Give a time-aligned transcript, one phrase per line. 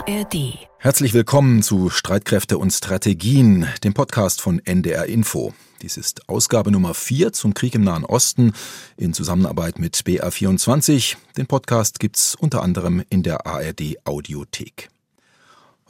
[0.00, 0.54] ARD.
[0.78, 5.52] Herzlich willkommen zu Streitkräfte und Strategien, dem Podcast von NDR Info.
[5.82, 8.52] Dies ist Ausgabe Nummer 4 zum Krieg im Nahen Osten
[8.96, 11.16] in Zusammenarbeit mit BA24.
[11.36, 14.88] Den Podcast gibt's unter anderem in der ARD Audiothek.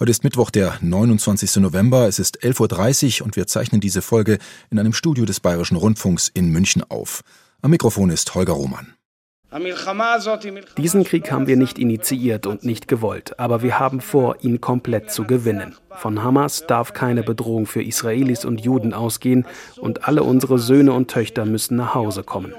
[0.00, 1.56] Heute ist Mittwoch, der 29.
[1.56, 2.08] November.
[2.08, 4.38] Es ist 11.30 Uhr und wir zeichnen diese Folge
[4.70, 7.22] in einem Studio des Bayerischen Rundfunks in München auf.
[7.62, 8.95] Am Mikrofon ist Holger Roman.
[10.77, 15.11] Diesen Krieg haben wir nicht initiiert und nicht gewollt, aber wir haben vor, ihn komplett
[15.11, 15.75] zu gewinnen.
[15.91, 19.46] Von Hamas darf keine Bedrohung für Israelis und Juden ausgehen
[19.79, 22.55] und alle unsere Söhne und Töchter müssen nach Hause kommen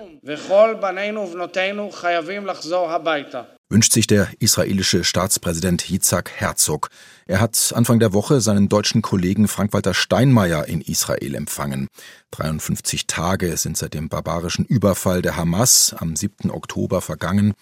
[3.71, 6.89] wünscht sich der israelische Staatspräsident Yitzhak Herzog.
[7.25, 11.87] Er hat Anfang der Woche seinen deutschen Kollegen Frank-Walter Steinmeier in Israel empfangen.
[12.31, 16.51] 53 Tage sind seit dem barbarischen Überfall der Hamas am 7.
[16.51, 17.53] Oktober vergangen,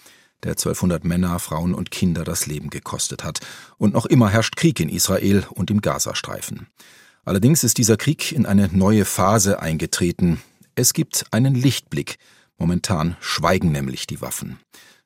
[0.43, 3.39] der 1200 Männer, Frauen und Kinder das Leben gekostet hat.
[3.77, 6.67] Und noch immer herrscht Krieg in Israel und im Gazastreifen.
[7.23, 10.41] Allerdings ist dieser Krieg in eine neue Phase eingetreten.
[10.73, 12.17] Es gibt einen Lichtblick.
[12.59, 14.59] Momentan schweigen nämlich die Waffen.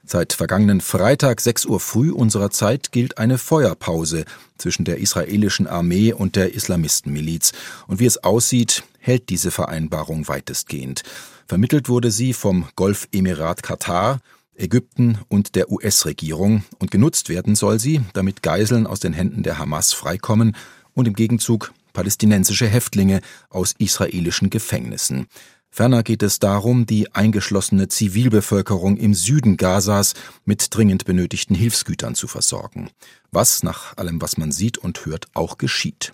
[0.06, 4.26] Seit vergangenen Freitag 6 Uhr früh unserer Zeit gilt eine Feuerpause
[4.58, 7.54] zwischen der israelischen Armee und der Islamistenmiliz.
[7.88, 11.04] Und wie es aussieht, hält diese Vereinbarung weitestgehend.
[11.48, 14.20] Vermittelt wurde sie vom Golfemirat Katar,
[14.56, 19.58] Ägypten und der US-Regierung und genutzt werden soll sie, damit Geiseln aus den Händen der
[19.58, 20.56] Hamas freikommen
[20.94, 25.28] und im Gegenzug palästinensische Häftlinge aus israelischen Gefängnissen.
[25.76, 30.14] Ferner geht es darum, die eingeschlossene Zivilbevölkerung im Süden Gazas
[30.46, 32.92] mit dringend benötigten Hilfsgütern zu versorgen.
[33.32, 36.14] Was, nach allem, was man sieht und hört, auch geschieht.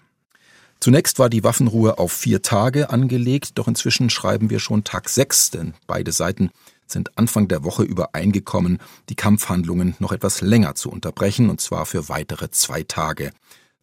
[0.80, 5.52] Zunächst war die Waffenruhe auf vier Tage angelegt, doch inzwischen schreiben wir schon Tag sechs,
[5.52, 6.52] denn beide Seiten
[6.88, 12.08] sind Anfang der Woche übereingekommen, die Kampfhandlungen noch etwas länger zu unterbrechen, und zwar für
[12.08, 13.34] weitere zwei Tage.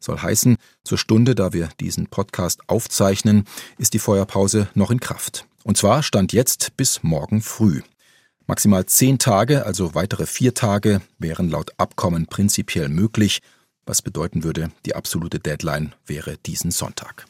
[0.01, 3.45] Soll heißen, zur Stunde, da wir diesen Podcast aufzeichnen,
[3.77, 5.47] ist die Feuerpause noch in Kraft.
[5.67, 7.83] Und zwar stand jetzt bis morgen früh.
[8.47, 13.41] Maximal zehn Tage, also weitere vier Tage, wären laut Abkommen prinzipiell möglich,
[13.85, 17.27] was bedeuten würde, die absolute Deadline wäre diesen Sonntag.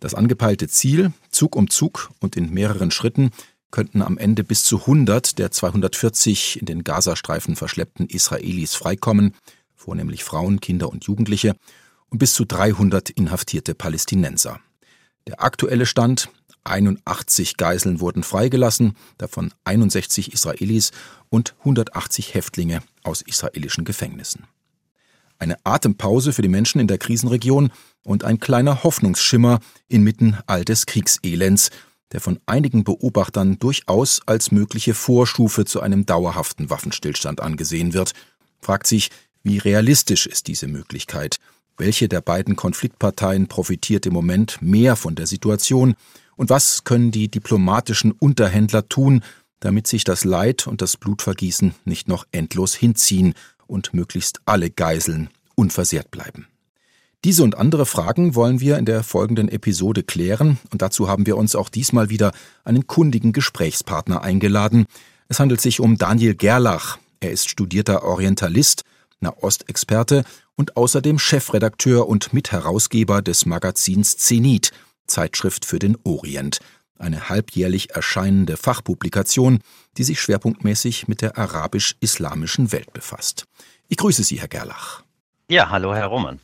[0.00, 3.32] Das angepeilte Ziel, Zug um Zug und in mehreren Schritten,
[3.70, 9.34] könnten am Ende bis zu 100 der 240 in den Gazastreifen verschleppten Israelis freikommen,
[9.74, 11.54] vornehmlich Frauen, Kinder und Jugendliche,
[12.08, 14.58] und bis zu 300 inhaftierte Palästinenser.
[15.26, 16.30] Der aktuelle Stand
[16.64, 20.92] 81 Geiseln wurden freigelassen, davon 61 Israelis
[21.28, 24.44] und 180 Häftlinge aus israelischen Gefängnissen.
[25.38, 27.72] Eine Atempause für die Menschen in der Krisenregion
[28.04, 29.58] und ein kleiner Hoffnungsschimmer
[29.88, 31.70] inmitten all des Kriegselends,
[32.12, 38.12] der von einigen Beobachtern durchaus als mögliche Vorstufe zu einem dauerhaften Waffenstillstand angesehen wird,
[38.60, 39.10] fragt sich,
[39.42, 41.38] wie realistisch ist diese Möglichkeit?
[41.76, 45.94] Welche der beiden Konfliktparteien profitiert im Moment mehr von der Situation
[46.36, 49.22] und was können die diplomatischen Unterhändler tun,
[49.60, 53.34] damit sich das Leid und das Blutvergießen nicht noch endlos hinziehen
[53.66, 56.46] und möglichst alle Geiseln unversehrt bleiben?
[57.24, 61.36] Diese und andere Fragen wollen wir in der folgenden Episode klären und dazu haben wir
[61.36, 62.32] uns auch diesmal wieder
[62.64, 64.86] einen kundigen Gesprächspartner eingeladen.
[65.28, 66.98] Es handelt sich um Daniel Gerlach.
[67.20, 68.82] Er ist studierter Orientalist,
[69.20, 70.24] Nahostexperte
[70.56, 74.72] und außerdem Chefredakteur und Mitherausgeber des Magazins Zenit,
[75.12, 76.58] Zeitschrift für den Orient,
[76.98, 79.60] eine halbjährlich erscheinende Fachpublikation,
[79.96, 83.46] die sich schwerpunktmäßig mit der arabisch-islamischen Welt befasst.
[83.88, 85.02] Ich grüße Sie, Herr Gerlach.
[85.48, 86.40] Ja, hallo, Herr Roman.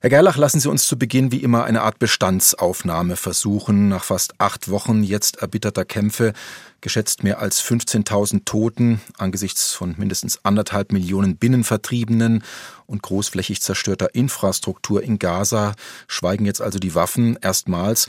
[0.00, 3.88] Herr Gerlach, lassen Sie uns zu Beginn wie immer eine Art Bestandsaufnahme versuchen.
[3.88, 6.34] Nach fast acht Wochen jetzt erbitterter Kämpfe,
[6.80, 12.44] geschätzt mehr als 15.000 Toten angesichts von mindestens anderthalb Millionen Binnenvertriebenen
[12.86, 15.74] und großflächig zerstörter Infrastruktur in Gaza,
[16.06, 18.06] schweigen jetzt also die Waffen erstmals.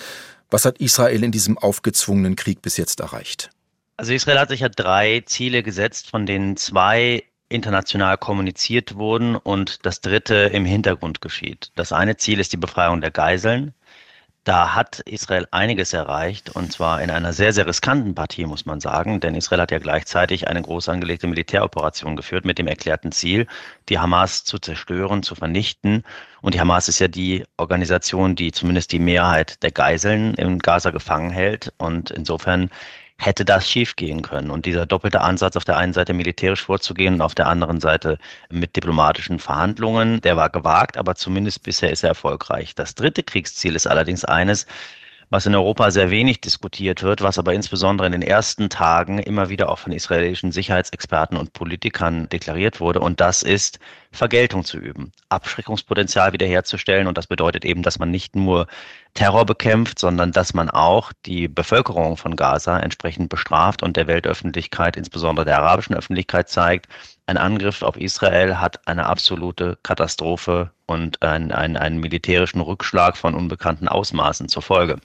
[0.52, 3.50] Was hat Israel in diesem aufgezwungenen Krieg bis jetzt erreicht?
[3.98, 9.86] Also Israel hat sich ja drei Ziele gesetzt, von denen zwei international kommuniziert wurden und
[9.86, 11.72] das dritte im Hintergrund geschieht.
[11.76, 13.74] Das eine Ziel ist die Befreiung der Geiseln.
[14.46, 18.80] Da hat Israel einiges erreicht und zwar in einer sehr, sehr riskanten Partie, muss man
[18.80, 23.48] sagen, denn Israel hat ja gleichzeitig eine groß angelegte Militäroperation geführt mit dem erklärten Ziel,
[23.90, 26.04] die Hamas zu zerstören, zu vernichten.
[26.42, 30.92] Und die Hamas ist ja die Organisation, die zumindest die Mehrheit der Geiseln in Gaza
[30.92, 31.74] gefangen hält.
[31.78, 32.72] Und insofern
[33.20, 34.50] hätte das schiefgehen können.
[34.50, 38.18] Und dieser doppelte Ansatz, auf der einen Seite militärisch vorzugehen und auf der anderen Seite
[38.50, 42.76] mit diplomatischen Verhandlungen, der war gewagt, aber zumindest bisher ist er erfolgreich.
[42.76, 44.66] Das dritte Kriegsziel ist allerdings eines,
[45.30, 49.50] was in Europa sehr wenig diskutiert wird, was aber insbesondere in den ersten Tagen immer
[49.50, 53.00] wieder auch von israelischen Sicherheitsexperten und Politikern deklariert wurde.
[53.02, 53.80] Und das ist
[54.12, 57.06] Vergeltung zu üben, Abschreckungspotenzial wiederherzustellen.
[57.06, 58.66] Und das bedeutet eben, dass man nicht nur
[59.14, 64.96] Terror bekämpft, sondern dass man auch die Bevölkerung von Gaza entsprechend bestraft und der Weltöffentlichkeit,
[64.96, 66.88] insbesondere der arabischen Öffentlichkeit zeigt,
[67.26, 73.36] ein Angriff auf Israel hat eine absolute Katastrophe und einen, einen, einen militärischen Rückschlag von
[73.36, 75.00] unbekannten Ausmaßen zur Folge.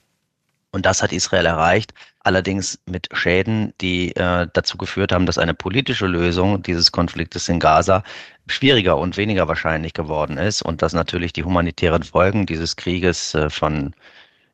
[0.75, 5.53] Und das hat Israel erreicht, allerdings mit Schäden, die äh, dazu geführt haben, dass eine
[5.53, 8.03] politische Lösung dieses Konfliktes in Gaza
[8.47, 13.49] schwieriger und weniger wahrscheinlich geworden ist und dass natürlich die humanitären Folgen dieses Krieges äh,
[13.49, 13.95] von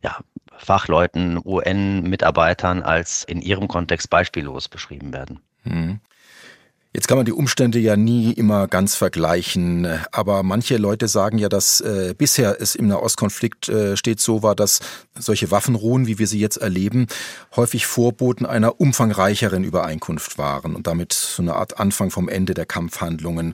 [0.04, 0.20] ja,
[0.60, 5.42] Fachleuten, UN-Mitarbeitern als in ihrem Kontext beispiellos beschrieben werden.
[5.64, 6.02] Hm.
[6.94, 11.48] Jetzt kann man die Umstände ja nie immer ganz vergleichen, aber manche Leute sagen ja,
[11.48, 14.82] dass äh, bisher es im Nahostkonflikt äh, stets so war, dass
[15.18, 17.08] solche Waffenruhen, wie wir sie jetzt erleben,
[17.56, 22.66] häufig Vorboten einer umfangreicheren Übereinkunft waren und damit so eine Art Anfang vom Ende der
[22.66, 23.54] Kampfhandlungen.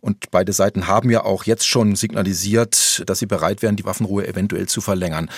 [0.00, 4.26] Und beide Seiten haben ja auch jetzt schon signalisiert, dass sie bereit wären, die Waffenruhe
[4.26, 5.30] eventuell zu verlängern.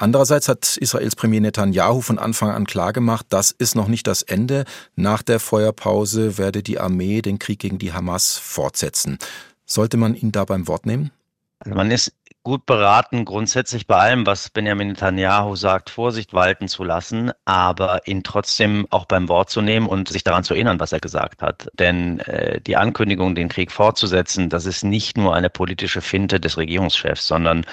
[0.00, 4.64] Andererseits hat Israels Premier Netanyahu von Anfang an klargemacht, das ist noch nicht das Ende.
[4.94, 9.18] Nach der Feuerpause werde die Armee den Krieg gegen die Hamas fortsetzen.
[9.66, 11.10] Sollte man ihn da beim Wort nehmen?
[11.58, 12.12] Also man ist
[12.44, 18.22] gut beraten, grundsätzlich bei allem, was Benjamin Netanyahu sagt, Vorsicht walten zu lassen, aber ihn
[18.22, 21.68] trotzdem auch beim Wort zu nehmen und sich daran zu erinnern, was er gesagt hat.
[21.74, 26.56] Denn äh, die Ankündigung, den Krieg fortzusetzen, das ist nicht nur eine politische Finte des
[26.56, 27.66] Regierungschefs, sondern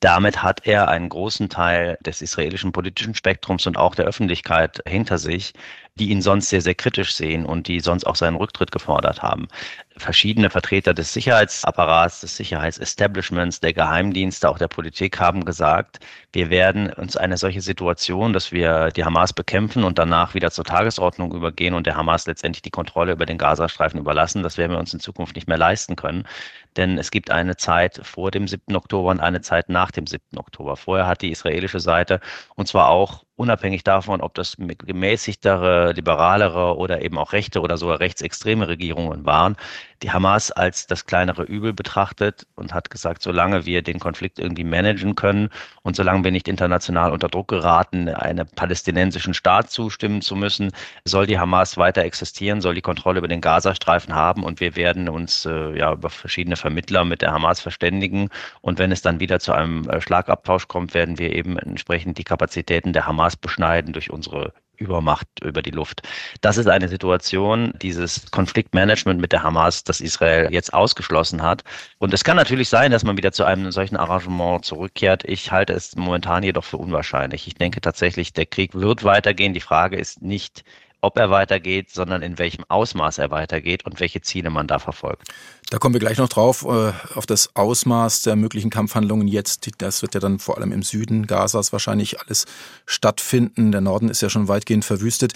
[0.00, 5.18] damit hat er einen großen Teil des israelischen politischen Spektrums und auch der Öffentlichkeit hinter
[5.18, 5.52] sich,
[5.96, 9.48] die ihn sonst sehr, sehr kritisch sehen und die sonst auch seinen Rücktritt gefordert haben
[9.98, 16.00] verschiedene Vertreter des Sicherheitsapparats, des Sicherheitsestablishments, der Geheimdienste, auch der Politik haben gesagt,
[16.32, 20.64] wir werden uns eine solche Situation, dass wir die Hamas bekämpfen und danach wieder zur
[20.64, 24.78] Tagesordnung übergehen und der Hamas letztendlich die Kontrolle über den Gazastreifen überlassen, das werden wir
[24.78, 26.26] uns in Zukunft nicht mehr leisten können.
[26.78, 28.76] Denn es gibt eine Zeit vor dem 7.
[28.76, 30.38] Oktober und eine Zeit nach dem 7.
[30.38, 30.76] Oktober.
[30.76, 32.20] Vorher hat die israelische Seite,
[32.56, 38.00] und zwar auch unabhängig davon, ob das gemäßigtere, liberalere oder eben auch rechte oder sogar
[38.00, 39.56] rechtsextreme Regierungen waren,
[40.02, 44.64] die Hamas als das kleinere Übel betrachtet und hat gesagt, solange wir den Konflikt irgendwie
[44.64, 45.50] managen können
[45.82, 50.70] und solange wir nicht international unter Druck geraten, einem palästinensischen Staat zustimmen zu müssen,
[51.04, 55.08] soll die Hamas weiter existieren, soll die Kontrolle über den Gazastreifen haben und wir werden
[55.08, 58.30] uns äh, ja über verschiedene Vermittler mit der Hamas verständigen.
[58.60, 62.24] Und wenn es dann wieder zu einem äh, Schlagabtausch kommt, werden wir eben entsprechend die
[62.24, 66.02] Kapazitäten der Hamas beschneiden durch unsere Übermacht über die Luft.
[66.40, 71.64] Das ist eine Situation, dieses Konfliktmanagement mit der Hamas, das Israel jetzt ausgeschlossen hat.
[71.98, 75.24] Und es kann natürlich sein, dass man wieder zu einem solchen Arrangement zurückkehrt.
[75.24, 77.46] Ich halte es momentan jedoch für unwahrscheinlich.
[77.46, 79.52] Ich denke tatsächlich, der Krieg wird weitergehen.
[79.52, 80.64] Die Frage ist nicht,
[81.00, 85.28] ob er weitergeht, sondern in welchem Ausmaß er weitergeht und welche Ziele man da verfolgt.
[85.70, 89.68] Da kommen wir gleich noch drauf, äh, auf das Ausmaß der möglichen Kampfhandlungen jetzt.
[89.78, 92.46] Das wird ja dann vor allem im Süden Gazas wahrscheinlich alles
[92.86, 93.72] stattfinden.
[93.72, 95.34] Der Norden ist ja schon weitgehend verwüstet.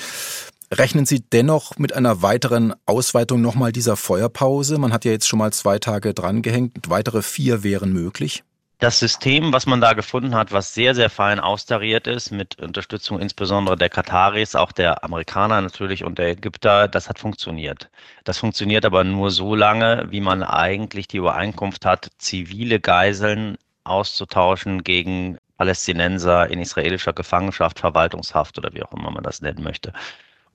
[0.72, 4.78] Rechnen Sie dennoch mit einer weiteren Ausweitung nochmal dieser Feuerpause?
[4.78, 6.88] Man hat ja jetzt schon mal zwei Tage drangehängt.
[6.88, 8.42] Weitere vier wären möglich.
[8.82, 13.20] Das System, was man da gefunden hat, was sehr, sehr fein austariert ist, mit Unterstützung
[13.20, 17.90] insbesondere der Kataris, auch der Amerikaner natürlich und der Ägypter, das hat funktioniert.
[18.24, 24.82] Das funktioniert aber nur so lange, wie man eigentlich die Übereinkunft hat, zivile Geiseln auszutauschen
[24.82, 29.92] gegen Palästinenser in israelischer Gefangenschaft, Verwaltungshaft oder wie auch immer man das nennen möchte.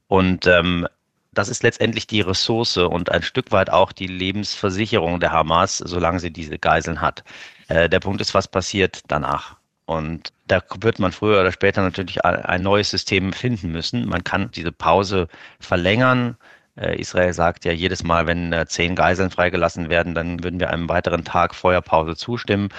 [0.10, 0.86] Und ähm,
[1.32, 6.20] das ist letztendlich die Ressource und ein Stück weit auch die Lebensversicherung der Hamas, solange
[6.20, 7.24] sie diese Geiseln hat.
[7.68, 9.58] Äh, der Punkt ist, was passiert danach?
[9.86, 14.08] Und da wird man früher oder später natürlich ein neues System finden müssen.
[14.08, 15.28] Man kann diese Pause
[15.60, 16.36] verlängern.
[16.76, 20.70] Äh, Israel sagt ja jedes Mal, wenn äh, zehn Geiseln freigelassen werden, dann würden wir
[20.72, 22.70] einem weiteren Tag Feuerpause zustimmen.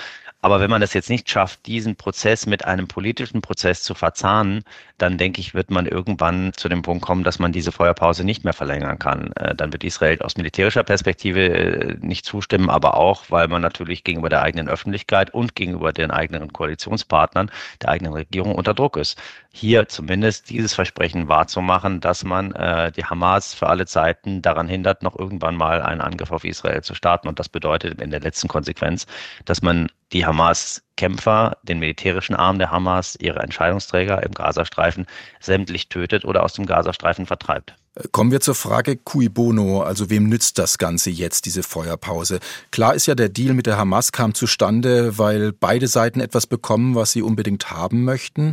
[0.41, 4.63] Aber wenn man das jetzt nicht schafft, diesen Prozess mit einem politischen Prozess zu verzahnen,
[4.97, 8.45] dann denke ich, wird man irgendwann zu dem Punkt kommen, dass man diese Feuerpause nicht
[8.45, 9.33] mehr verlängern kann.
[9.33, 14.05] Äh, dann wird Israel aus militärischer Perspektive äh, nicht zustimmen, aber auch, weil man natürlich
[14.05, 17.51] gegenüber der eigenen Öffentlichkeit und gegenüber den eigenen Koalitionspartnern
[17.83, 19.21] der eigenen Regierung unter Druck ist.
[19.51, 25.03] Hier zumindest dieses Versprechen wahrzumachen, dass man äh, die Hamas für alle Zeiten daran hindert,
[25.03, 27.27] noch irgendwann mal einen Angriff auf Israel zu starten.
[27.27, 29.07] Und das bedeutet in der letzten Konsequenz,
[29.45, 35.07] dass man die Hamas-Kämpfer, den militärischen Arm der Hamas, ihre Entscheidungsträger im Gazastreifen
[35.41, 37.75] sämtlich tötet oder aus dem Gazastreifen vertreibt.
[38.13, 42.39] Kommen wir zur Frage cui bono, also wem nützt das Ganze jetzt, diese Feuerpause?
[42.71, 46.95] Klar ist ja, der Deal mit der Hamas kam zustande, weil beide Seiten etwas bekommen,
[46.95, 48.53] was sie unbedingt haben möchten.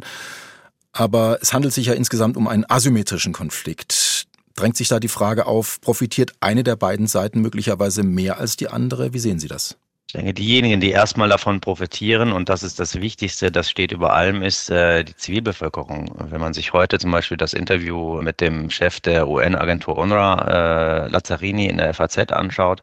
[0.94, 4.28] Aber es handelt sich ja insgesamt um einen asymmetrischen Konflikt.
[4.56, 8.70] Drängt sich da die Frage auf, profitiert eine der beiden Seiten möglicherweise mehr als die
[8.70, 9.14] andere?
[9.14, 9.78] Wie sehen Sie das?
[10.08, 14.14] Ich denke, diejenigen, die erstmal davon profitieren, und das ist das Wichtigste, das steht über
[14.14, 16.14] allem, ist äh, die Zivilbevölkerung.
[16.30, 21.08] Wenn man sich heute zum Beispiel das Interview mit dem Chef der UN-Agentur UNRWA, äh,
[21.10, 22.82] Lazzarini, in der FAZ anschaut,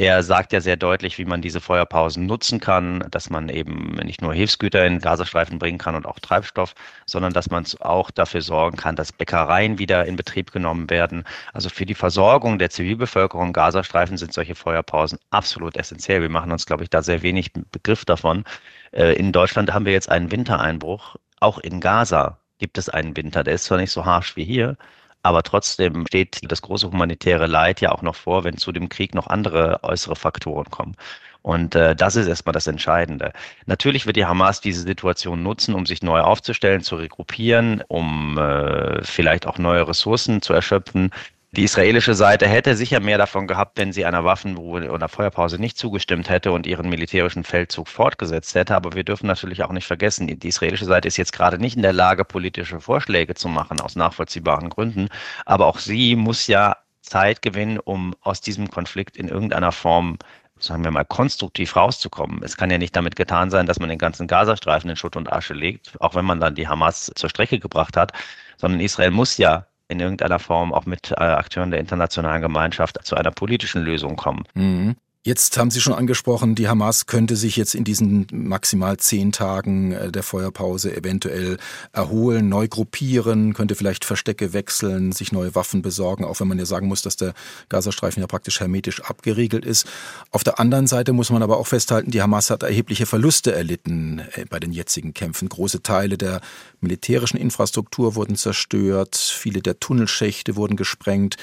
[0.00, 4.22] der sagt ja sehr deutlich, wie man diese Feuerpausen nutzen kann, dass man eben nicht
[4.22, 8.78] nur Hilfsgüter in Gazastreifen bringen kann und auch Treibstoff, sondern dass man auch dafür sorgen
[8.78, 11.24] kann, dass Bäckereien wieder in Betrieb genommen werden.
[11.52, 16.22] Also für die Versorgung der Zivilbevölkerung Gazastreifen sind solche Feuerpausen absolut essentiell.
[16.22, 18.44] Wir machen uns, glaube ich, da sehr wenig Begriff davon.
[18.92, 21.16] Äh, in Deutschland haben wir jetzt einen Wintereinbruch.
[21.40, 23.44] Auch in Gaza gibt es einen Winter.
[23.44, 24.78] Der ist zwar nicht so harsch wie hier,
[25.22, 29.14] aber trotzdem steht das große humanitäre Leid ja auch noch vor, wenn zu dem Krieg
[29.14, 30.96] noch andere äußere Faktoren kommen.
[31.42, 33.32] Und äh, das ist erstmal das Entscheidende.
[33.66, 39.02] Natürlich wird die Hamas diese Situation nutzen, um sich neu aufzustellen, zu regruppieren, um äh,
[39.04, 41.10] vielleicht auch neue Ressourcen zu erschöpfen.
[41.56, 45.76] Die israelische Seite hätte sicher mehr davon gehabt, wenn sie einer Waffenruhe oder Feuerpause nicht
[45.76, 48.76] zugestimmt hätte und ihren militärischen Feldzug fortgesetzt hätte.
[48.76, 51.82] Aber wir dürfen natürlich auch nicht vergessen, die israelische Seite ist jetzt gerade nicht in
[51.82, 55.08] der Lage, politische Vorschläge zu machen, aus nachvollziehbaren Gründen.
[55.44, 60.18] Aber auch sie muss ja Zeit gewinnen, um aus diesem Konflikt in irgendeiner Form
[60.62, 62.42] sagen wir mal, konstruktiv rauszukommen.
[62.44, 65.32] Es kann ja nicht damit getan sein, dass man den ganzen Gazastreifen in Schutt und
[65.32, 68.12] Asche legt, auch wenn man dann die Hamas zur Strecke gebracht hat,
[68.58, 73.16] sondern Israel muss ja in irgendeiner Form auch mit äh, Akteuren der internationalen Gemeinschaft zu
[73.16, 74.44] einer politischen Lösung kommen.
[74.54, 74.96] Mhm.
[75.22, 79.92] Jetzt haben Sie schon angesprochen, die Hamas könnte sich jetzt in diesen maximal zehn Tagen
[79.92, 81.58] äh, der Feuerpause eventuell
[81.92, 86.64] erholen, neu gruppieren, könnte vielleicht Verstecke wechseln, sich neue Waffen besorgen, auch wenn man ja
[86.64, 87.34] sagen muss, dass der
[87.68, 89.86] Gazastreifen ja praktisch hermetisch abgeriegelt ist.
[90.30, 94.22] Auf der anderen Seite muss man aber auch festhalten, die Hamas hat erhebliche Verluste erlitten
[94.32, 95.50] äh, bei den jetzigen Kämpfen.
[95.50, 96.40] Große Teile der
[96.80, 101.36] militärischen Infrastruktur wurden zerstört, viele der Tunnelschächte wurden gesprengt,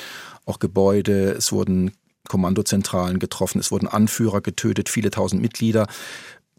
[0.47, 1.91] auch Gebäude, es wurden
[2.27, 5.87] Kommandozentralen getroffen, es wurden Anführer getötet, viele tausend Mitglieder.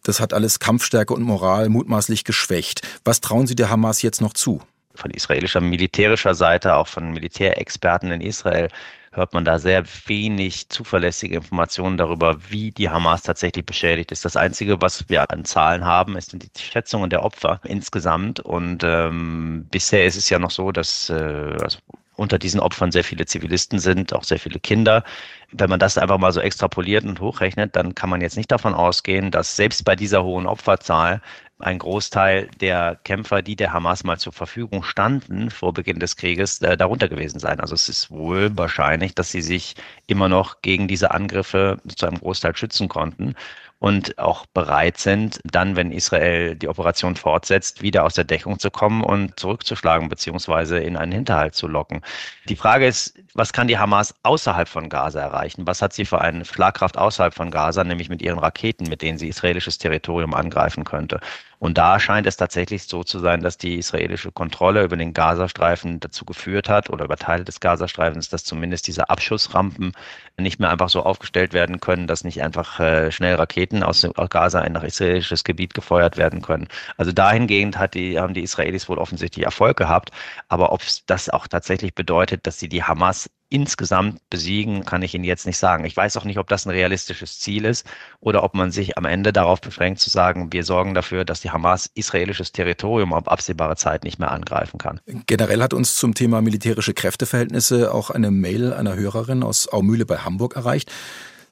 [0.03, 2.87] Das hat alles Kampfstärke und Moral mutmaßlich geschwächt.
[3.05, 4.61] Was trauen Sie der Hamas jetzt noch zu?
[4.95, 8.69] Von israelischer militärischer Seite, auch von Militärexperten in Israel,
[9.13, 14.25] hört man da sehr wenig zuverlässige Informationen darüber, wie die Hamas tatsächlich beschädigt ist.
[14.25, 18.41] Das Einzige, was wir an Zahlen haben, ist die Schätzungen der Opfer insgesamt.
[18.41, 21.15] Und ähm, bisher ist es ja noch so, dass äh,
[21.63, 21.79] also
[22.19, 25.05] unter diesen Opfern sehr viele Zivilisten sind, auch sehr viele Kinder.
[25.53, 28.75] Wenn man das einfach mal so extrapoliert und hochrechnet, dann kann man jetzt nicht davon
[28.75, 31.23] ausgehen, dass selbst bei dieser hohen Opferzahl
[31.61, 36.61] ein Großteil der Kämpfer, die der Hamas mal zur Verfügung standen vor Beginn des Krieges,
[36.63, 37.61] äh, darunter gewesen sein.
[37.61, 39.75] Also es ist wohl wahrscheinlich, dass sie sich
[40.07, 43.35] immer noch gegen diese Angriffe zu einem Großteil schützen konnten
[43.80, 48.70] und auch bereit sind, dann, wenn Israel die Operation fortsetzt, wieder aus der Deckung zu
[48.70, 52.00] kommen und zurückzuschlagen beziehungsweise in einen Hinterhalt zu locken.
[52.49, 55.66] Die Frage ist, was kann die Hamas außerhalb von Gaza erreichen?
[55.66, 59.18] Was hat sie für eine Schlagkraft außerhalb von Gaza, nämlich mit ihren Raketen, mit denen
[59.18, 61.20] sie israelisches Territorium angreifen könnte?
[61.59, 66.00] Und da scheint es tatsächlich so zu sein, dass die israelische Kontrolle über den Gazastreifen
[66.00, 69.93] dazu geführt hat oder über Teile des Gazastreifens, dass zumindest diese Abschussrampen
[70.37, 74.31] nicht mehr einfach so aufgestellt werden können, dass nicht einfach äh, schnell Raketen aus, aus
[74.31, 76.69] Gaza in nach israelisches Gebiet gefeuert werden können.
[76.97, 80.11] Also dahingehend hat die, haben die Israelis wohl offensichtlich Erfolg gehabt.
[80.49, 85.25] Aber ob das auch tatsächlich bedeutet, dass sie die Hamas insgesamt besiegen, kann ich Ihnen
[85.25, 85.85] jetzt nicht sagen.
[85.85, 87.87] Ich weiß auch nicht, ob das ein realistisches Ziel ist
[88.21, 91.50] oder ob man sich am Ende darauf beschränkt zu sagen, wir sorgen dafür, dass die
[91.50, 95.00] Hamas israelisches Territorium auf absehbare Zeit nicht mehr angreifen kann.
[95.26, 100.19] Generell hat uns zum Thema militärische Kräfteverhältnisse auch eine Mail einer Hörerin aus Aumühle bei
[100.19, 100.93] Hamburg erreicht.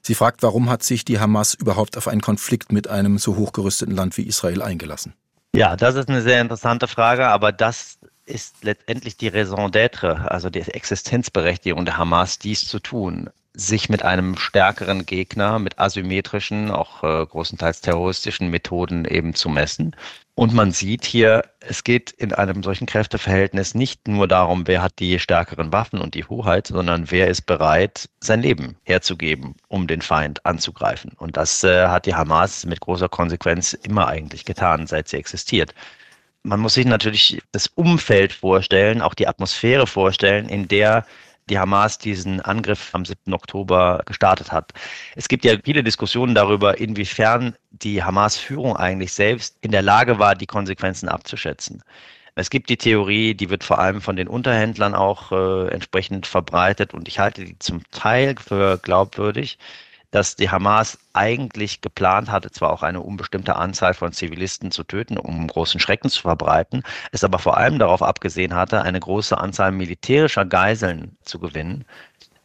[0.01, 3.93] Sie fragt, warum hat sich die Hamas überhaupt auf einen Konflikt mit einem so hochgerüsteten
[3.93, 5.13] Land wie Israel eingelassen?
[5.55, 7.96] Ja, das ist eine sehr interessante Frage, aber das
[8.27, 14.03] ist letztendlich die Raison d'être, also die Existenzberechtigung der Hamas, dies zu tun, sich mit
[14.03, 19.95] einem stärkeren Gegner, mit asymmetrischen, auch äh, großenteils terroristischen Methoden eben zu messen.
[20.35, 24.99] Und man sieht hier, es geht in einem solchen Kräfteverhältnis nicht nur darum, wer hat
[24.99, 30.01] die stärkeren Waffen und die Hoheit, sondern wer ist bereit, sein Leben herzugeben, um den
[30.01, 31.13] Feind anzugreifen.
[31.17, 35.73] Und das äh, hat die Hamas mit großer Konsequenz immer eigentlich getan, seit sie existiert
[36.47, 41.05] man muss sich natürlich das Umfeld vorstellen, auch die Atmosphäre vorstellen, in der
[41.49, 43.33] die Hamas diesen Angriff am 7.
[43.33, 44.73] Oktober gestartet hat.
[45.15, 50.35] Es gibt ja viele Diskussionen darüber, inwiefern die Hamas-Führung eigentlich selbst in der Lage war,
[50.35, 51.83] die Konsequenzen abzuschätzen.
[52.35, 56.93] Es gibt die Theorie, die wird vor allem von den Unterhändlern auch äh, entsprechend verbreitet
[56.93, 59.57] und ich halte die zum Teil für glaubwürdig,
[60.11, 65.17] dass die Hamas eigentlich geplant hatte, zwar auch eine unbestimmte Anzahl von Zivilisten zu töten,
[65.17, 69.71] um großen Schrecken zu verbreiten, es aber vor allem darauf abgesehen hatte, eine große Anzahl
[69.71, 71.85] militärischer Geiseln zu gewinnen,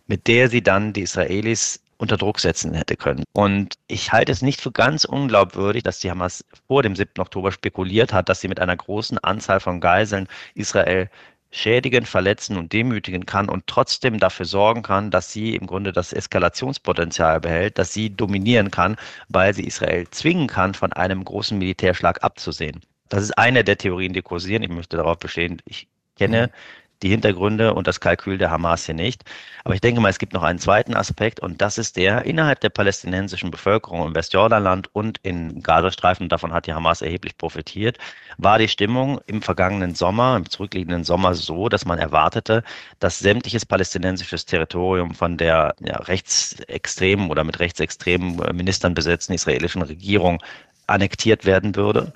[0.06, 3.22] mit der sie dann die Israelis unter Druck setzen hätte können.
[3.32, 7.12] Und ich halte es nicht für ganz unglaubwürdig, dass die Hamas vor dem 7.
[7.20, 11.08] Oktober spekuliert hat, dass sie mit einer großen Anzahl von Geiseln Israel
[11.52, 16.12] schädigen, verletzen und demütigen kann und trotzdem dafür sorgen kann, dass sie im Grunde das
[16.12, 18.96] Eskalationspotenzial behält, dass sie dominieren kann,
[19.28, 22.80] weil sie Israel zwingen kann, von einem großen Militärschlag abzusehen.
[23.08, 24.62] Das ist eine der Theorien, die kursieren.
[24.62, 28.94] Ich möchte darauf bestehen, ich kenne mhm die Hintergründe und das Kalkül der Hamas hier
[28.94, 29.24] nicht.
[29.64, 32.60] Aber ich denke mal, es gibt noch einen zweiten Aspekt und das ist der, innerhalb
[32.60, 37.98] der palästinensischen Bevölkerung im Westjordanland und in Gazastreifen, davon hat die Hamas erheblich profitiert,
[38.38, 42.62] war die Stimmung im vergangenen Sommer, im zurückliegenden Sommer so, dass man erwartete,
[42.98, 50.42] dass sämtliches palästinensisches Territorium von der ja, rechtsextremen oder mit rechtsextremen Ministern besetzten israelischen Regierung
[50.86, 52.12] annektiert werden würde.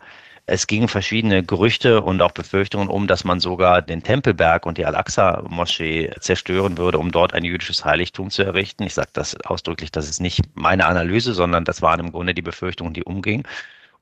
[0.48, 4.86] Es gingen verschiedene Gerüchte und auch Befürchtungen um, dass man sogar den Tempelberg und die
[4.86, 8.84] Al-Aqsa-Moschee zerstören würde, um dort ein jüdisches Heiligtum zu errichten.
[8.84, 12.42] Ich sage das ausdrücklich, das ist nicht meine Analyse, sondern das waren im Grunde die
[12.42, 13.42] Befürchtungen, die umgingen.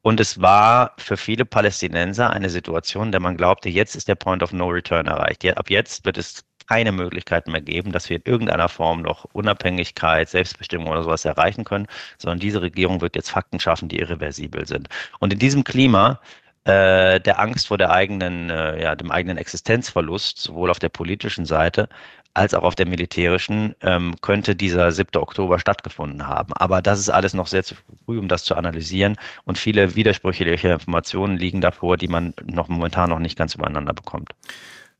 [0.02, 4.42] Und es war für viele Palästinenser eine Situation, der man glaubte, jetzt ist der Point
[4.42, 5.46] of No Return erreicht.
[5.56, 10.28] Ab jetzt wird es keine Möglichkeit mehr geben, dass wir in irgendeiner Form noch Unabhängigkeit,
[10.28, 11.86] Selbstbestimmung oder sowas erreichen können,
[12.18, 14.88] sondern diese Regierung wird jetzt Fakten schaffen, die irreversibel sind.
[15.20, 16.20] Und in diesem Klima
[16.64, 21.44] äh, der Angst vor der eigenen, äh, ja, dem eigenen Existenzverlust, sowohl auf der politischen
[21.44, 21.88] Seite
[22.34, 25.20] als auch auf der militärischen, ähm, könnte dieser 7.
[25.20, 26.52] Oktober stattgefunden haben.
[26.54, 29.16] Aber das ist alles noch sehr zu früh, um das zu analysieren.
[29.44, 34.30] Und viele widersprüchliche Informationen liegen davor, die man noch momentan noch nicht ganz übereinander bekommt.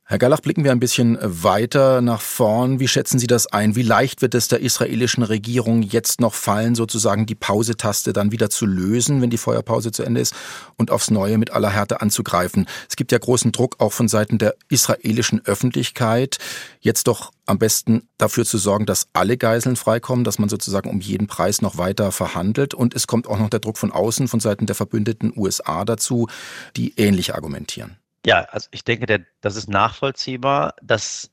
[0.07, 2.79] Herr Gallach, blicken wir ein bisschen weiter nach vorn.
[2.79, 3.75] Wie schätzen Sie das ein?
[3.75, 8.51] Wie leicht wird es der israelischen Regierung jetzt noch fallen, sozusagen die Pausetaste dann wieder
[8.51, 10.35] zu lösen, wenn die Feuerpause zu Ende ist
[10.77, 12.67] und aufs Neue mit aller Härte anzugreifen?
[12.87, 16.37] Es gibt ja großen Druck auch von Seiten der israelischen Öffentlichkeit,
[16.81, 21.01] jetzt doch am besten dafür zu sorgen, dass alle Geiseln freikommen, dass man sozusagen um
[21.01, 22.75] jeden Preis noch weiter verhandelt.
[22.75, 26.27] Und es kommt auch noch der Druck von außen, von Seiten der verbündeten USA dazu,
[26.75, 27.97] die ähnlich argumentieren.
[28.25, 31.29] Ja, also ich denke, der, das ist nachvollziehbar, dass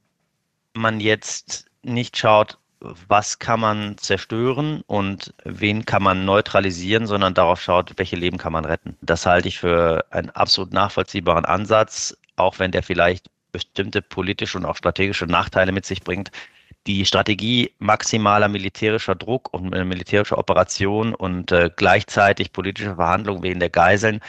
[0.74, 7.62] man jetzt nicht schaut, was kann man zerstören und wen kann man neutralisieren, sondern darauf
[7.62, 8.96] schaut, welche Leben kann man retten.
[9.00, 14.64] Das halte ich für einen absolut nachvollziehbaren Ansatz, auch wenn der vielleicht bestimmte politische und
[14.64, 16.30] auch strategische Nachteile mit sich bringt.
[16.86, 23.70] Die Strategie maximaler militärischer Druck und militärischer Operation und äh, gleichzeitig politische Verhandlungen wegen der
[23.70, 24.20] Geiseln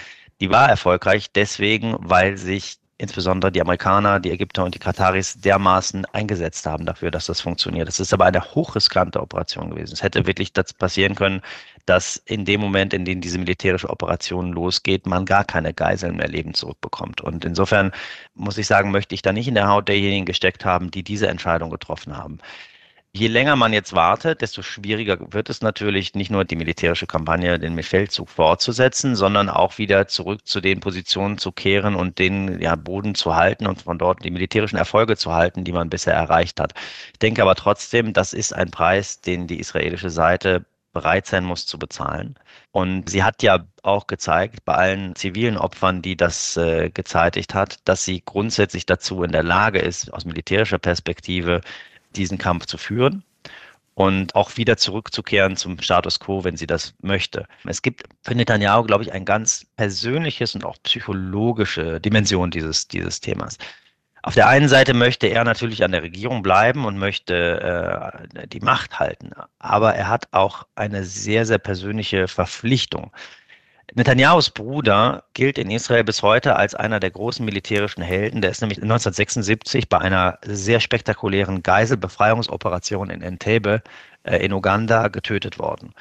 [0.43, 6.03] die war erfolgreich deswegen, weil sich insbesondere die Amerikaner, die Ägypter und die Kataris dermaßen
[6.11, 7.87] eingesetzt haben dafür, dass das funktioniert.
[7.87, 9.93] Das ist aber eine hochriskante Operation gewesen.
[9.93, 11.41] Es hätte wirklich das passieren können,
[11.85, 16.27] dass in dem Moment, in dem diese militärische Operation losgeht, man gar keine Geiseln mehr
[16.27, 17.21] lebend zurückbekommt.
[17.21, 17.93] Und insofern
[18.35, 21.29] muss ich sagen, möchte ich da nicht in der Haut derjenigen gesteckt haben, die diese
[21.29, 22.39] Entscheidung getroffen haben.
[23.15, 27.59] Je länger man jetzt wartet, desto schwieriger wird es natürlich, nicht nur die militärische Kampagne,
[27.59, 32.75] den Feldzug fortzusetzen, sondern auch wieder zurück zu den Positionen zu kehren und den ja,
[32.75, 36.59] Boden zu halten und von dort die militärischen Erfolge zu halten, die man bisher erreicht
[36.59, 36.73] hat.
[37.11, 41.67] Ich denke aber trotzdem, das ist ein Preis, den die israelische Seite bereit sein muss
[41.67, 42.35] zu bezahlen.
[42.71, 47.77] Und sie hat ja auch gezeigt, bei allen zivilen Opfern, die das äh, gezeitigt hat,
[47.85, 51.61] dass sie grundsätzlich dazu in der Lage ist, aus militärischer Perspektive
[52.13, 53.23] diesen Kampf zu führen
[53.95, 57.45] und auch wieder zurückzukehren zum Status quo, wenn sie das möchte.
[57.65, 63.19] Es gibt für Netanyahu, glaube ich, ein ganz persönliches und auch psychologische Dimension dieses, dieses
[63.19, 63.57] Themas.
[64.23, 68.61] Auf der einen Seite möchte er natürlich an der Regierung bleiben und möchte äh, die
[68.61, 73.11] Macht halten, aber er hat auch eine sehr, sehr persönliche Verpflichtung.
[73.95, 78.41] Netanyahus Bruder gilt in Israel bis heute als einer der großen militärischen Helden.
[78.41, 83.83] Der ist nämlich 1976 bei einer sehr spektakulären Geiselbefreiungsoperation in Entebbe
[84.23, 85.93] äh, in Uganda getötet worden.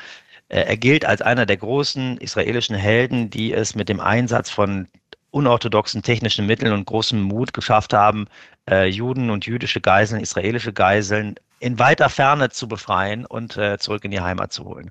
[0.48, 4.88] Äh, er gilt als einer der großen israelischen Helden, die es mit dem Einsatz von
[5.30, 8.26] unorthodoxen technischen Mitteln und großem Mut geschafft haben,
[8.70, 14.10] äh, Juden und jüdische Geiseln, israelische Geiseln in weiter Ferne zu befreien und zurück in
[14.10, 14.90] die Heimat zu holen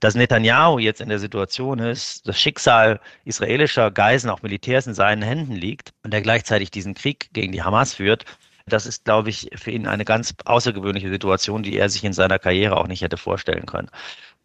[0.00, 5.22] dass Netanyahu jetzt in der Situation ist, das Schicksal israelischer Geiseln, auch Militärs in seinen
[5.22, 8.24] Händen liegt und er gleichzeitig diesen Krieg gegen die Hamas führt,
[8.68, 12.38] Das ist, glaube ich, für ihn eine ganz außergewöhnliche Situation, die er sich in seiner
[12.38, 13.90] Karriere auch nicht hätte vorstellen können.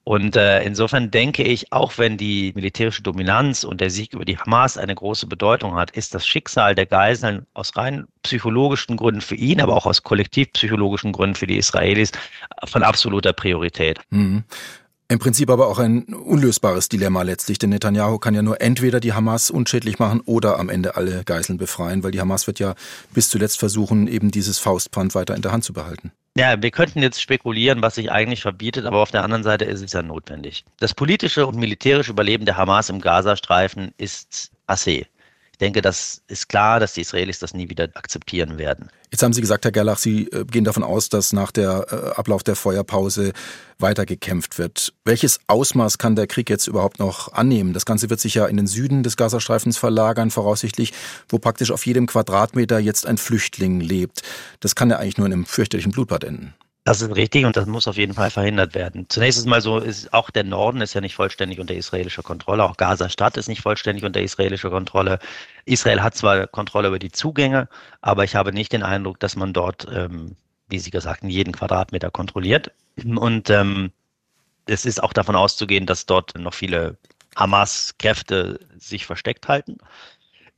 [0.05, 4.37] Und äh, insofern denke ich, auch wenn die militärische Dominanz und der Sieg über die
[4.37, 9.35] Hamas eine große Bedeutung hat, ist das Schicksal der Geiseln aus rein psychologischen Gründen für
[9.35, 12.11] ihn, aber auch aus kollektivpsychologischen Gründen für die Israelis
[12.65, 13.99] von absoluter Priorität.
[14.09, 14.43] Mhm.
[15.09, 19.13] Im Prinzip aber auch ein unlösbares Dilemma letztlich, denn Netanyahu kann ja nur entweder die
[19.13, 22.73] Hamas unschädlich machen oder am Ende alle Geiseln befreien, weil die Hamas wird ja
[23.13, 26.11] bis zuletzt versuchen, eben dieses Faustpfand weiter in der Hand zu behalten.
[26.35, 29.83] Ja, wir könnten jetzt spekulieren, was sich eigentlich verbietet, aber auf der anderen Seite ist
[29.83, 30.65] es ja notwendig.
[30.79, 35.05] Das politische und militärische Überleben der Hamas im Gazastreifen ist passé.
[35.63, 38.89] Ich denke, das ist klar, dass die Israelis das nie wieder akzeptieren werden.
[39.11, 42.19] Jetzt haben Sie gesagt, Herr Gerlach, Sie äh, gehen davon aus, dass nach der äh,
[42.19, 43.31] Ablauf der Feuerpause
[43.79, 44.93] weitergekämpft wird.
[45.05, 47.71] Welches Ausmaß kann der Krieg jetzt überhaupt noch annehmen?
[47.71, 50.91] Das Ganze wird sich ja in den Süden des Gazastreifens verlagern, voraussichtlich,
[51.29, 54.21] wo praktisch auf jedem Quadratmeter jetzt ein Flüchtling lebt.
[54.59, 56.55] Das kann ja eigentlich nur in einem fürchterlichen Blutbad enden.
[56.85, 59.05] Das ist richtig und das muss auf jeden Fall verhindert werden.
[59.07, 62.63] Zunächst ist mal so, ist auch der Norden ist ja nicht vollständig unter israelischer Kontrolle,
[62.65, 65.19] auch Gaza-Stadt ist nicht vollständig unter israelischer Kontrolle.
[65.63, 67.69] Israel hat zwar Kontrolle über die Zugänge,
[68.01, 70.35] aber ich habe nicht den Eindruck, dass man dort, ähm,
[70.67, 72.71] wie Sie gesagt haben, jeden Quadratmeter kontrolliert.
[73.05, 73.93] Und ähm,
[74.65, 76.97] es ist auch davon auszugehen, dass dort noch viele
[77.37, 79.77] Hamas-Kräfte sich versteckt halten.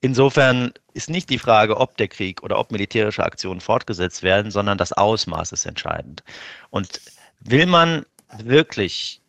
[0.02, 4.78] Insofern ist nicht die Frage, ob der Krieg oder ob militärische Aktionen fortgesetzt werden, sondern
[4.78, 6.24] das Ausmaß ist entscheidend.
[6.70, 7.02] Und
[7.40, 8.06] will man
[8.44, 9.22] wirklich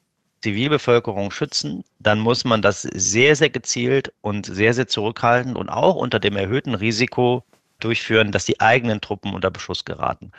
[0.42, 5.96] Zivilbevölkerung schützen, dann muss man das sehr, sehr gezielt und sehr, sehr zurückhaltend und auch
[5.96, 7.42] unter dem erhöhten Risiko
[7.80, 10.32] durchführen, dass die eigenen Truppen unter Beschuss geraten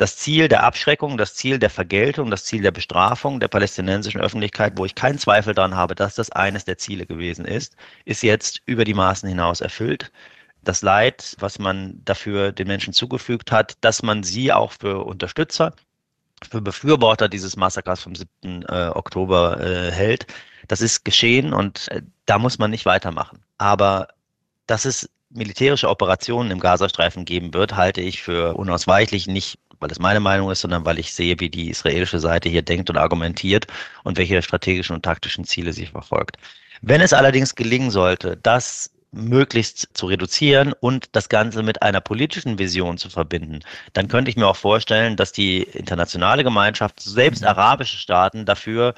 [0.00, 4.72] das Ziel der Abschreckung, das Ziel der Vergeltung, das Ziel der Bestrafung der palästinensischen Öffentlichkeit,
[4.76, 8.62] wo ich keinen Zweifel daran habe, dass das eines der Ziele gewesen ist, ist jetzt
[8.64, 10.10] über die Maßen hinaus erfüllt.
[10.62, 15.74] Das Leid, was man dafür den Menschen zugefügt hat, dass man sie auch für Unterstützer,
[16.50, 18.62] für Befürworter dieses Massakers vom 7.
[18.70, 20.26] Äh, Oktober äh, hält,
[20.66, 23.44] das ist geschehen und äh, da muss man nicht weitermachen.
[23.58, 24.08] Aber
[24.66, 29.98] dass es militärische Operationen im Gazastreifen geben wird, halte ich für unausweichlich, nicht weil es
[29.98, 33.66] meine Meinung ist, sondern weil ich sehe, wie die israelische Seite hier denkt und argumentiert
[34.04, 36.36] und welche strategischen und taktischen Ziele sie verfolgt.
[36.82, 42.58] Wenn es allerdings gelingen sollte, das möglichst zu reduzieren und das Ganze mit einer politischen
[42.58, 43.60] Vision zu verbinden,
[43.92, 48.94] dann könnte ich mir auch vorstellen, dass die internationale Gemeinschaft, selbst arabische Staaten dafür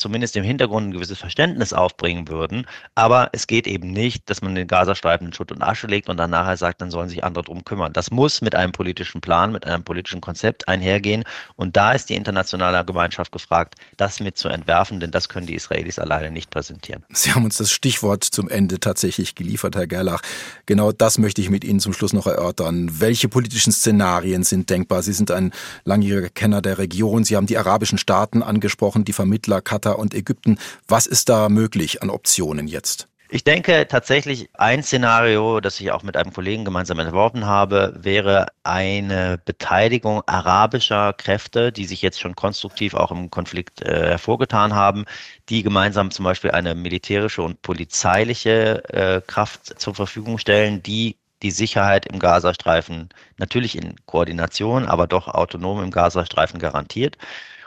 [0.00, 2.66] zumindest im Hintergrund ein gewisses Verständnis aufbringen würden.
[2.94, 6.16] Aber es geht eben nicht, dass man den Gazastreifen in Schutt und Asche legt und
[6.16, 7.92] dann nachher sagt, dann sollen sich andere drum kümmern.
[7.92, 11.24] Das muss mit einem politischen Plan, mit einem politischen Konzept einhergehen.
[11.56, 15.54] Und da ist die internationale Gemeinschaft gefragt, das mit zu entwerfen, denn das können die
[15.54, 17.04] Israelis alleine nicht präsentieren.
[17.10, 20.22] Sie haben uns das Stichwort zum Ende tatsächlich geliefert, Herr Gerlach.
[20.66, 23.00] Genau das möchte ich mit Ihnen zum Schluss noch erörtern.
[23.00, 25.02] Welche politischen Szenarien sind denkbar?
[25.02, 25.52] Sie sind ein
[25.84, 27.24] langjähriger Kenner der Region.
[27.24, 30.58] Sie haben die arabischen Staaten angesprochen, die Vermittler Katar Katar und Ägypten.
[30.88, 33.06] Was ist da möglich an Optionen jetzt?
[33.32, 38.46] Ich denke tatsächlich, ein Szenario, das ich auch mit einem Kollegen gemeinsam entworfen habe, wäre
[38.64, 45.04] eine Beteiligung arabischer Kräfte, die sich jetzt schon konstruktiv auch im Konflikt äh, hervorgetan haben,
[45.48, 51.52] die gemeinsam zum Beispiel eine militärische und polizeiliche äh, Kraft zur Verfügung stellen, die die
[51.52, 57.16] Sicherheit im Gazastreifen natürlich in Koordination, aber doch autonom im Gazastreifen garantiert.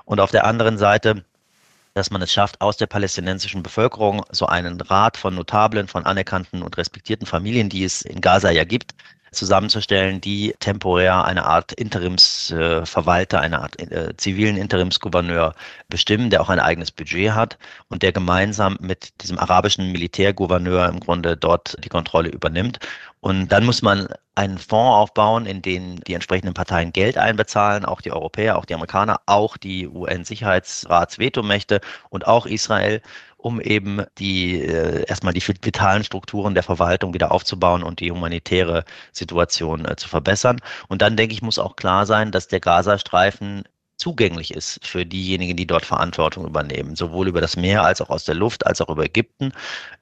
[0.03, 1.23] Und auf der anderen Seite
[1.93, 6.63] dass man es schafft, aus der palästinensischen Bevölkerung so einen Rat von notablen, von anerkannten
[6.63, 8.95] und respektierten Familien, die es in Gaza ja gibt,
[9.33, 15.53] zusammenzustellen, die temporär eine Art Interimsverwalter, eine Art äh, zivilen Interimsgouverneur
[15.89, 17.57] bestimmen, der auch ein eigenes Budget hat
[17.89, 22.79] und der gemeinsam mit diesem arabischen Militärgouverneur im Grunde dort die Kontrolle übernimmt.
[23.19, 28.01] Und dann muss man einen Fonds aufbauen, in den die entsprechenden Parteien Geld einbezahlen, auch
[28.01, 33.01] die Europäer, auch die Amerikaner, auch die UN-Sicherheitsratsvetomächte und auch Israel,
[33.43, 38.86] um eben die äh, erstmal die vitalen Strukturen der Verwaltung wieder aufzubauen und die humanitäre
[39.12, 40.62] Situation äh, zu verbessern.
[40.88, 43.63] Und dann denke ich, muss auch klar sein, dass der Gazastreifen
[44.03, 48.25] zugänglich ist für diejenigen, die dort Verantwortung übernehmen, sowohl über das Meer als auch aus
[48.25, 49.53] der Luft, als auch über Ägypten.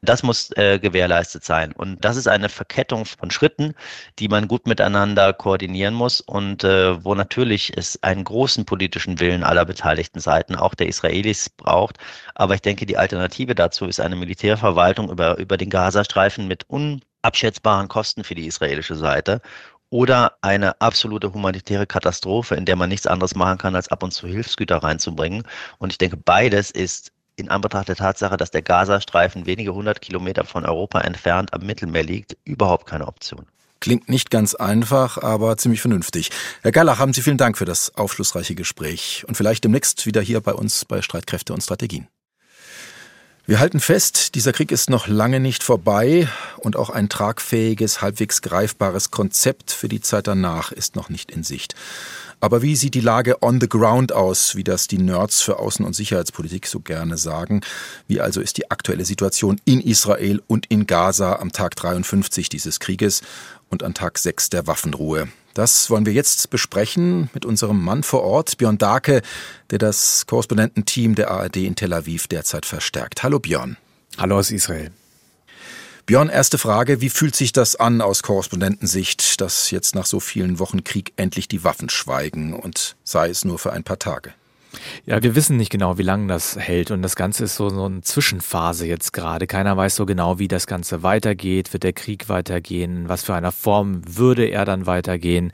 [0.01, 1.71] Das muss äh, gewährleistet sein.
[1.71, 3.75] Und das ist eine Verkettung von Schritten,
[4.17, 9.43] die man gut miteinander koordinieren muss und äh, wo natürlich es einen großen politischen Willen
[9.43, 11.97] aller beteiligten Seiten, auch der Israelis, braucht.
[12.33, 17.87] Aber ich denke, die Alternative dazu ist eine Militärverwaltung über, über den Gazastreifen mit unabschätzbaren
[17.87, 19.41] Kosten für die israelische Seite
[19.91, 24.11] oder eine absolute humanitäre Katastrophe, in der man nichts anderes machen kann, als ab und
[24.11, 25.43] zu Hilfsgüter reinzubringen.
[25.77, 30.45] Und ich denke, beides ist in Anbetracht der Tatsache, dass der Gazastreifen wenige hundert Kilometer
[30.45, 33.45] von Europa entfernt am Mittelmeer liegt, überhaupt keine Option.
[33.79, 36.29] Klingt nicht ganz einfach, aber ziemlich vernünftig.
[36.61, 40.39] Herr Gallach, haben Sie vielen Dank für das aufschlussreiche Gespräch und vielleicht demnächst wieder hier
[40.39, 42.07] bei uns bei Streitkräfte und Strategien.
[43.47, 46.27] Wir halten fest, dieser Krieg ist noch lange nicht vorbei
[46.57, 51.43] und auch ein tragfähiges, halbwegs greifbares Konzept für die Zeit danach ist noch nicht in
[51.43, 51.73] Sicht.
[52.39, 55.83] Aber wie sieht die Lage on the ground aus, wie das die Nerds für Außen-
[55.83, 57.61] und Sicherheitspolitik so gerne sagen?
[58.07, 62.79] Wie also ist die aktuelle Situation in Israel und in Gaza am Tag 53 dieses
[62.79, 63.21] Krieges
[63.69, 65.27] und an Tag 6 der Waffenruhe?
[65.53, 69.21] Das wollen wir jetzt besprechen mit unserem Mann vor Ort, Björn Dake,
[69.69, 73.23] der das Korrespondententeam der ARD in Tel Aviv derzeit verstärkt.
[73.23, 73.77] Hallo Björn.
[74.17, 74.91] Hallo aus Israel.
[76.05, 77.01] Björn, erste Frage.
[77.01, 81.47] Wie fühlt sich das an aus Korrespondentensicht, dass jetzt nach so vielen Wochen Krieg endlich
[81.47, 84.33] die Waffen schweigen und sei es nur für ein paar Tage?
[85.05, 86.91] Ja, wir wissen nicht genau, wie lange das hält.
[86.91, 89.47] Und das Ganze ist so, so eine Zwischenphase jetzt gerade.
[89.47, 91.73] Keiner weiß so genau, wie das Ganze weitergeht.
[91.73, 93.09] Wird der Krieg weitergehen?
[93.09, 95.51] Was für einer Form würde er dann weitergehen?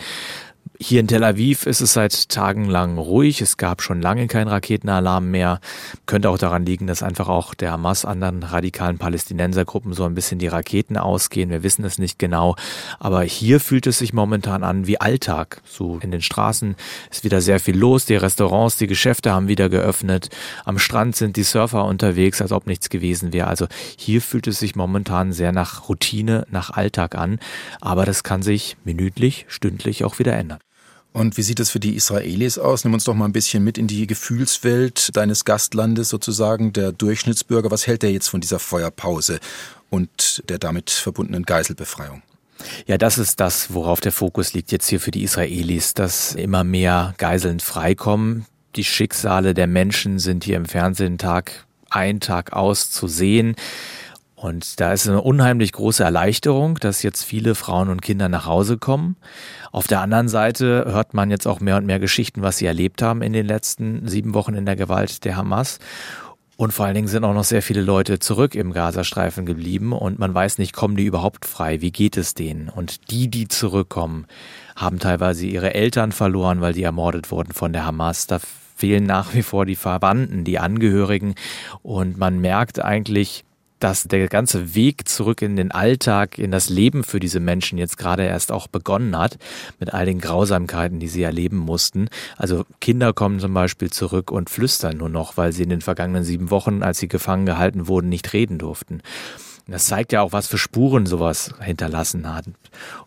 [0.80, 3.42] Hier in Tel Aviv ist es seit Tagen lang ruhig.
[3.42, 5.60] Es gab schon lange keinen Raketenalarm mehr.
[6.06, 10.38] Könnte auch daran liegen, dass einfach auch der Hamas anderen radikalen Palästinensergruppen so ein bisschen
[10.38, 11.50] die Raketen ausgehen.
[11.50, 12.56] Wir wissen es nicht genau.
[13.00, 15.64] Aber hier fühlt es sich momentan an wie Alltag.
[15.66, 16.76] So in den Straßen
[17.10, 18.06] ist wieder sehr viel los.
[18.06, 20.30] Die Restaurants, die Geschäfte haben wieder geöffnet.
[20.64, 23.48] Am Strand sind die Surfer unterwegs, als ob nichts gewesen wäre.
[23.48, 23.66] Also
[23.98, 27.40] hier fühlt es sich momentan sehr nach Routine, nach Alltag an.
[27.82, 30.60] Aber das kann sich minütlich, stündlich auch wieder ändern.
[31.14, 32.84] Und wie sieht es für die Israelis aus?
[32.84, 37.72] Nimm uns doch mal ein bisschen mit in die Gefühlswelt deines Gastlandes sozusagen, der Durchschnittsbürger.
[37.72, 39.40] Was hält der jetzt von dieser Feuerpause
[39.90, 42.22] und der damit verbundenen Geiselbefreiung?
[42.86, 46.64] Ja, das ist das, worauf der Fokus liegt jetzt hier für die Israelis, dass immer
[46.64, 48.46] mehr Geiseln freikommen.
[48.76, 53.56] Die Schicksale der Menschen sind hier im Fernsehen Tag ein, Tag aus zu sehen.
[54.38, 58.78] Und da ist eine unheimlich große Erleichterung, dass jetzt viele Frauen und Kinder nach Hause
[58.78, 59.16] kommen.
[59.72, 63.02] Auf der anderen Seite hört man jetzt auch mehr und mehr Geschichten, was sie erlebt
[63.02, 65.80] haben in den letzten sieben Wochen in der Gewalt der Hamas.
[66.56, 70.20] Und vor allen Dingen sind auch noch sehr viele Leute zurück im Gazastreifen geblieben und
[70.20, 71.82] man weiß nicht, kommen die überhaupt frei?
[71.82, 72.70] Wie geht es denen?
[72.70, 74.28] Und die, die zurückkommen,
[74.76, 78.28] haben teilweise ihre Eltern verloren, weil die ermordet wurden von der Hamas.
[78.28, 78.40] Da
[78.76, 81.34] fehlen nach wie vor die Verwandten, die Angehörigen.
[81.82, 83.44] Und man merkt eigentlich,
[83.80, 87.98] dass der ganze Weg zurück in den Alltag, in das Leben für diese Menschen jetzt
[87.98, 89.38] gerade erst auch begonnen hat,
[89.80, 92.10] mit all den Grausamkeiten, die sie erleben mussten.
[92.38, 96.24] Also Kinder kommen zum Beispiel zurück und flüstern nur noch, weil sie in den vergangenen
[96.24, 99.02] sieben Wochen, als sie gefangen gehalten wurden, nicht reden durften.
[99.68, 102.46] Das zeigt ja auch, was für Spuren sowas hinterlassen hat.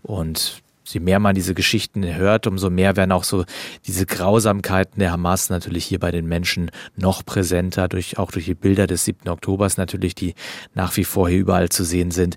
[0.03, 3.45] Und je mehr man diese Geschichten hört, umso mehr werden auch so
[3.87, 8.55] diese Grausamkeiten der Hamas natürlich hier bei den Menschen noch präsenter, durch, auch durch die
[8.55, 9.29] Bilder des 7.
[9.29, 10.35] Oktobers natürlich, die
[10.75, 12.37] nach wie vor hier überall zu sehen sind.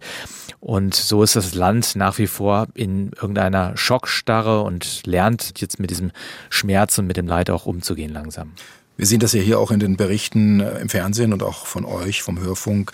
[0.60, 5.90] Und so ist das Land nach wie vor in irgendeiner Schockstarre und lernt jetzt mit
[5.90, 6.12] diesem
[6.50, 8.54] Schmerz und mit dem Leid auch umzugehen langsam.
[8.96, 11.86] Wir sehen das ja hier auch in den Berichten äh, im Fernsehen und auch von
[11.86, 12.92] euch, vom Hörfunk.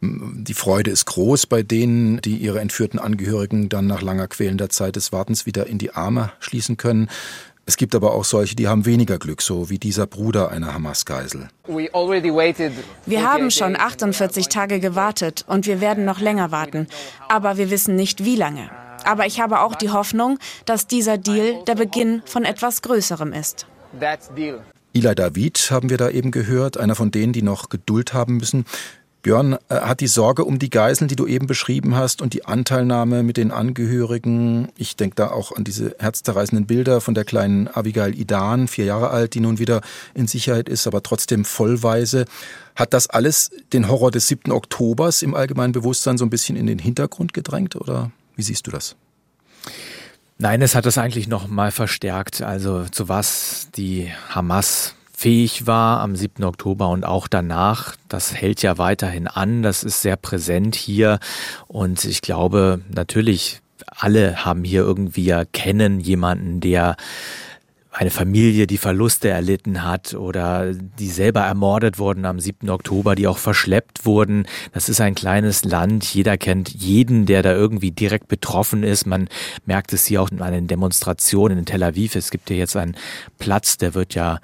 [0.00, 4.96] Die Freude ist groß bei denen, die ihre entführten Angehörigen dann nach langer quälender Zeit
[4.96, 7.08] des Wartens wieder in die Arme schließen können.
[7.64, 11.48] Es gibt aber auch solche, die haben weniger Glück, so wie dieser Bruder einer Hamas-Geisel.
[13.06, 16.88] Wir haben schon 48 Tage gewartet und wir werden noch länger warten.
[17.28, 18.68] Aber wir wissen nicht, wie lange.
[19.04, 23.66] Aber ich habe auch die Hoffnung, dass dieser Deal der Beginn von etwas Größerem ist.
[24.94, 28.66] Eli David haben wir da eben gehört, einer von denen, die noch Geduld haben müssen.
[29.22, 32.44] Björn äh, hat die Sorge um die Geiseln, die du eben beschrieben hast, und die
[32.44, 34.68] Anteilnahme mit den Angehörigen.
[34.76, 39.10] Ich denke da auch an diese herzzerreißenden Bilder von der kleinen Abigail Idan, vier Jahre
[39.10, 39.80] alt, die nun wieder
[40.14, 42.24] in Sicherheit ist, aber trotzdem vollweise.
[42.74, 44.50] Hat das alles den Horror des 7.
[44.50, 48.70] Oktobers im allgemeinen Bewusstsein so ein bisschen in den Hintergrund gedrängt oder wie siehst du
[48.72, 48.96] das?
[50.42, 52.42] Nein, es hat das eigentlich noch mal verstärkt.
[52.42, 56.42] Also zu was die Hamas fähig war am 7.
[56.42, 57.94] Oktober und auch danach.
[58.08, 59.62] Das hält ja weiterhin an.
[59.62, 61.20] Das ist sehr präsent hier.
[61.68, 66.96] Und ich glaube, natürlich, alle haben hier irgendwie ja kennen jemanden, der
[67.94, 72.70] eine Familie, die Verluste erlitten hat oder die selber ermordet wurden am 7.
[72.70, 74.46] Oktober, die auch verschleppt wurden.
[74.72, 76.04] Das ist ein kleines Land.
[76.06, 79.06] Jeder kennt jeden, der da irgendwie direkt betroffen ist.
[79.06, 79.28] Man
[79.66, 82.16] merkt es hier auch in den Demonstrationen in Tel Aviv.
[82.16, 82.96] Es gibt hier jetzt einen
[83.38, 84.40] Platz, der wird ja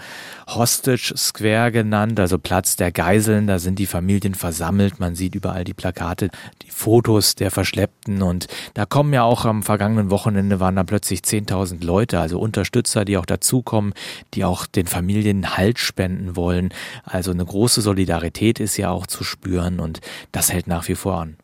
[0.48, 3.46] Hostage Square genannt, also Platz der Geiseln.
[3.46, 4.98] Da sind die Familien versammelt.
[4.98, 6.30] Man sieht überall die Plakate,
[6.62, 8.22] die Fotos der Verschleppten.
[8.22, 13.04] Und da kommen ja auch am vergangenen Wochenende waren da plötzlich 10.000 Leute, also Unterstützer,
[13.04, 13.92] die auch dazukommen,
[14.34, 16.70] die auch den Familien Halt spenden wollen.
[17.04, 20.00] Also eine große Solidarität ist ja auch zu spüren und
[20.32, 21.36] das hält nach wie vor an.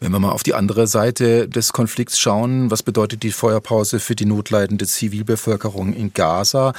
[0.00, 4.14] Wenn wir mal auf die andere Seite des Konflikts schauen, was bedeutet die Feuerpause für
[4.14, 6.74] die notleidende Zivilbevölkerung in Gaza?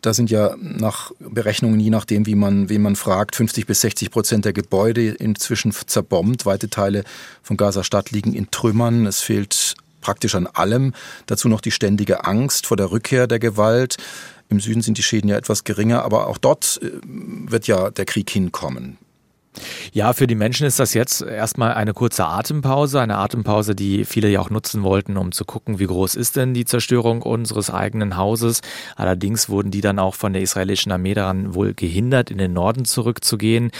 [0.00, 4.10] Da sind ja nach Berechnungen, je nachdem, wie man, wen man fragt, 50 bis 60
[4.10, 6.46] Prozent der Gebäude inzwischen zerbombt.
[6.46, 7.04] Weite Teile
[7.42, 9.06] von Gaza-Stadt liegen in Trümmern.
[9.06, 10.94] Es fehlt praktisch an allem.
[11.26, 13.96] Dazu noch die ständige Angst vor der Rückkehr der Gewalt.
[14.48, 18.04] Im Süden sind die Schäden ja etwas geringer, aber auch dort äh, wird ja der
[18.04, 18.98] Krieg hinkommen.
[19.92, 24.28] Ja, für die Menschen ist das jetzt erstmal eine kurze Atempause, eine Atempause, die viele
[24.28, 28.16] ja auch nutzen wollten, um zu gucken, wie groß ist denn die Zerstörung unseres eigenen
[28.16, 28.60] Hauses.
[28.94, 32.84] Allerdings wurden die dann auch von der israelischen Armee daran wohl gehindert, in den Norden
[32.84, 33.72] zurückzugehen.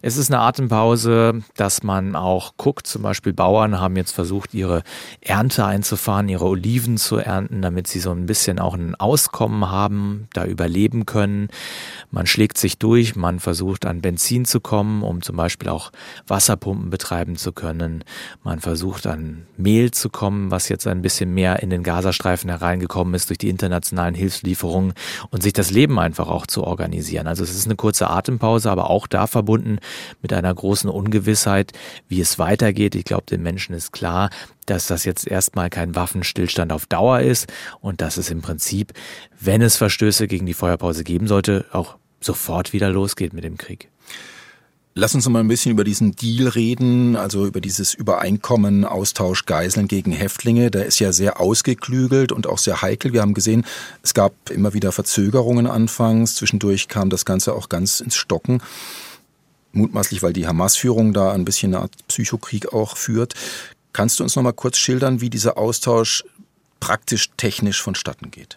[0.00, 4.82] Es ist eine Atempause, dass man auch guckt, zum Beispiel Bauern haben jetzt versucht, ihre
[5.20, 10.28] Ernte einzufahren, ihre Oliven zu ernten, damit sie so ein bisschen auch ein Auskommen haben,
[10.32, 11.48] da überleben können.
[12.10, 15.92] Man schlägt sich durch, man versucht an Benzin zu kommen, um zum Beispiel auch
[16.26, 18.04] Wasserpumpen betreiben zu können.
[18.42, 23.14] Man versucht an Mehl zu kommen, was jetzt ein bisschen mehr in den Gazastreifen hereingekommen
[23.14, 24.94] ist durch die internationalen Hilfslieferungen
[25.30, 27.26] und sich das Leben einfach auch zu organisieren.
[27.26, 29.78] Also es ist eine kurze Atempause, aber auch da verbunden
[30.22, 31.72] mit einer großen Ungewissheit,
[32.08, 32.94] wie es weitergeht.
[32.94, 34.30] Ich glaube, den Menschen ist klar,
[34.66, 37.50] dass das jetzt erstmal kein Waffenstillstand auf Dauer ist
[37.80, 38.92] und dass es im Prinzip,
[39.40, 43.90] wenn es Verstöße gegen die Feuerpause geben sollte, auch sofort wieder losgeht mit dem Krieg.
[45.00, 49.86] Lass uns mal ein bisschen über diesen Deal reden, also über dieses Übereinkommen, Austausch Geiseln
[49.86, 50.72] gegen Häftlinge.
[50.72, 53.12] Der ist ja sehr ausgeklügelt und auch sehr heikel.
[53.12, 53.64] Wir haben gesehen,
[54.02, 56.34] es gab immer wieder Verzögerungen anfangs.
[56.34, 58.60] Zwischendurch kam das Ganze auch ganz ins Stocken.
[59.70, 63.34] Mutmaßlich, weil die Hamas-Führung da ein bisschen eine Art Psychokrieg auch führt.
[63.92, 66.24] Kannst du uns noch mal kurz schildern, wie dieser Austausch
[66.80, 68.56] praktisch technisch vonstatten geht?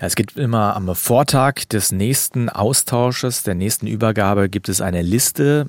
[0.00, 5.02] Ja, es gibt immer am Vortag des nächsten Austausches, der nächsten Übergabe, gibt es eine
[5.02, 5.66] Liste,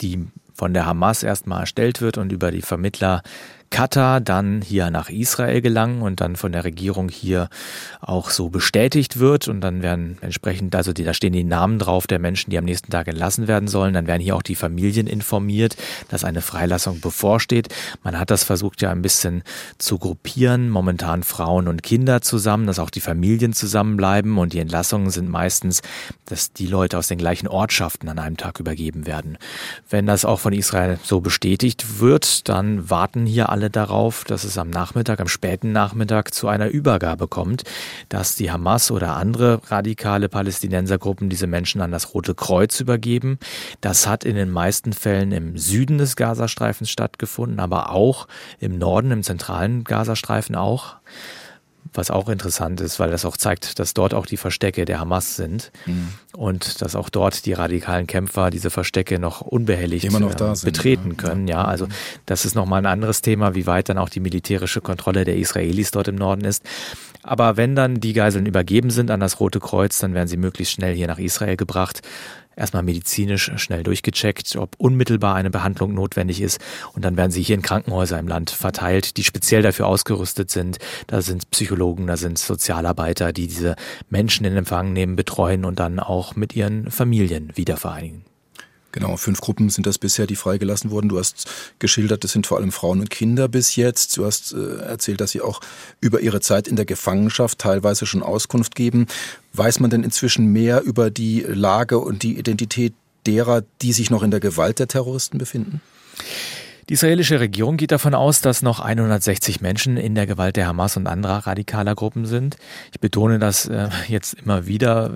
[0.00, 3.22] die von der Hamas erstmal erstellt wird und über die Vermittler
[3.74, 7.48] Katar dann hier nach Israel gelangen und dann von der Regierung hier
[8.00, 12.06] auch so bestätigt wird und dann werden entsprechend, also die, da stehen die Namen drauf
[12.06, 15.08] der Menschen, die am nächsten Tag entlassen werden sollen, dann werden hier auch die Familien
[15.08, 17.66] informiert, dass eine Freilassung bevorsteht.
[18.04, 19.42] Man hat das versucht ja ein bisschen
[19.78, 25.10] zu gruppieren, momentan Frauen und Kinder zusammen, dass auch die Familien zusammenbleiben und die Entlassungen
[25.10, 25.82] sind meistens,
[26.26, 29.36] dass die Leute aus den gleichen Ortschaften an einem Tag übergeben werden.
[29.90, 34.44] Wenn das auch von Israel so bestätigt wird, dann warten hier alle alle darauf, dass
[34.44, 37.64] es am Nachmittag, am späten Nachmittag zu einer Übergabe kommt,
[38.10, 43.38] dass die Hamas oder andere radikale Palästinensergruppen diese Menschen an das Rote Kreuz übergeben.
[43.80, 48.28] Das hat in den meisten Fällen im Süden des Gazastreifens stattgefunden, aber auch
[48.60, 50.96] im Norden, im zentralen Gazastreifen auch
[51.92, 55.36] was auch interessant ist, weil das auch zeigt, dass dort auch die Verstecke der Hamas
[55.36, 56.08] sind mhm.
[56.36, 61.16] und dass auch dort die radikalen Kämpfer diese Verstecke noch unbehelligt noch äh, betreten ja.
[61.16, 61.48] können.
[61.48, 61.86] Ja, also
[62.26, 65.90] das ist nochmal ein anderes Thema, wie weit dann auch die militärische Kontrolle der Israelis
[65.90, 66.62] dort im Norden ist.
[67.24, 70.74] Aber wenn dann die Geiseln übergeben sind an das Rote Kreuz, dann werden sie möglichst
[70.74, 72.02] schnell hier nach Israel gebracht
[72.56, 76.60] erstmal medizinisch schnell durchgecheckt, ob unmittelbar eine Behandlung notwendig ist.
[76.94, 80.78] Und dann werden sie hier in Krankenhäuser im Land verteilt, die speziell dafür ausgerüstet sind.
[81.06, 83.76] Da sind Psychologen, da sind Sozialarbeiter, die diese
[84.08, 88.24] Menschen in Empfang nehmen, betreuen und dann auch mit ihren Familien wieder vereinigen.
[88.94, 91.08] Genau, fünf Gruppen sind das bisher, die freigelassen wurden.
[91.08, 94.16] Du hast geschildert, das sind vor allem Frauen und Kinder bis jetzt.
[94.16, 95.60] Du hast äh, erzählt, dass sie auch
[96.00, 99.08] über ihre Zeit in der Gefangenschaft teilweise schon Auskunft geben.
[99.52, 102.94] Weiß man denn inzwischen mehr über die Lage und die Identität
[103.26, 105.80] derer, die sich noch in der Gewalt der Terroristen befinden?
[106.88, 110.98] Die israelische Regierung geht davon aus, dass noch 160 Menschen in der Gewalt der Hamas
[110.98, 112.56] und anderer radikaler Gruppen sind.
[112.92, 115.12] Ich betone das äh, jetzt immer wieder,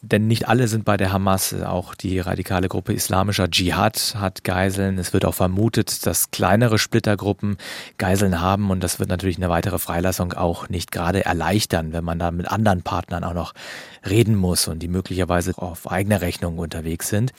[0.00, 1.54] denn nicht alle sind bei der Hamas.
[1.62, 4.98] Auch die radikale Gruppe Islamischer Dschihad hat Geiseln.
[4.98, 7.56] Es wird auch vermutet, dass kleinere Splittergruppen
[7.98, 12.18] Geiseln haben und das wird natürlich eine weitere Freilassung auch nicht gerade erleichtern, wenn man
[12.18, 13.54] da mit anderen Partnern auch noch
[14.08, 17.32] reden muss und die möglicherweise auf eigene Rechnung unterwegs sind.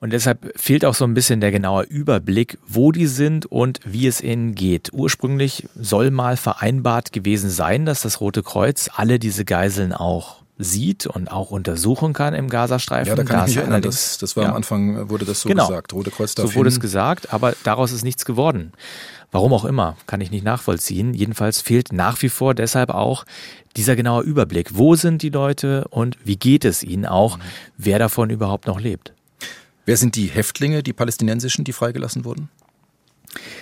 [0.00, 4.06] Und deshalb fehlt auch so ein bisschen der genaue Überblick, wo die sind und wie
[4.06, 4.92] es ihnen geht.
[4.92, 11.06] Ursprünglich soll mal vereinbart gewesen sein, dass das Rote Kreuz alle diese Geiseln auch sieht
[11.06, 13.08] und auch untersuchen kann im Gazastreifen.
[13.08, 14.50] Ja, da kann das ich mich erinnern, das, das war ja.
[14.50, 15.68] am Anfang, wurde das so genau.
[15.68, 15.92] gesagt.
[15.92, 16.76] Rote Kreuz darf So wurde hin.
[16.76, 18.72] es gesagt, aber daraus ist nichts geworden.
[19.32, 21.12] Warum auch immer, kann ich nicht nachvollziehen.
[21.12, 23.24] Jedenfalls fehlt nach wie vor deshalb auch
[23.76, 24.70] dieser genaue Überblick.
[24.76, 27.42] Wo sind die Leute und wie geht es ihnen auch, mhm.
[27.76, 29.12] wer davon überhaupt noch lebt?
[29.84, 32.48] Wer sind die Häftlinge, die palästinensischen, die freigelassen wurden?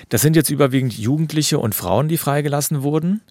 [0.08, 3.22] Das sind jetzt überwiegend Jugendliche und Frauen, die freigelassen wurden.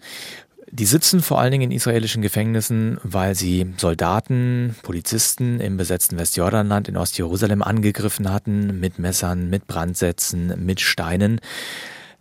[0.75, 6.87] Die sitzen vor allen Dingen in israelischen Gefängnissen, weil sie Soldaten, Polizisten im besetzten Westjordanland
[6.87, 11.41] in Ostjerusalem angegriffen hatten, mit Messern, mit Brandsätzen, mit Steinen.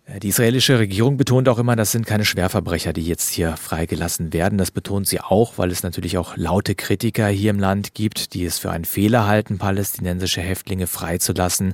[0.05, 4.33] Äh, die israelische Regierung betont auch immer, das sind keine Schwerverbrecher, die jetzt hier freigelassen
[4.33, 4.57] werden.
[4.57, 8.45] Das betont sie auch, weil es natürlich auch laute Kritiker hier im Land gibt, die
[8.45, 11.73] es für einen Fehler halten, palästinensische Häftlinge freizulassen.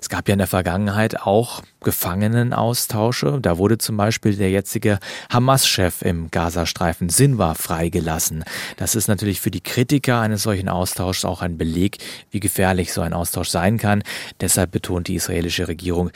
[0.00, 3.38] Es gab ja in der Vergangenheit auch Gefangenenaustausche.
[3.40, 4.98] Da wurde zum Beispiel der jetzige
[5.30, 8.44] Hamas-Chef im Gazastreifen Sinwar freigelassen.
[8.76, 11.98] Das ist natürlich für die Kritiker eines solchen Austauschs auch ein Beleg,
[12.30, 14.02] wie gefährlich so ein Austausch sein kann.
[14.40, 16.10] Deshalb betont die israelische Regierung,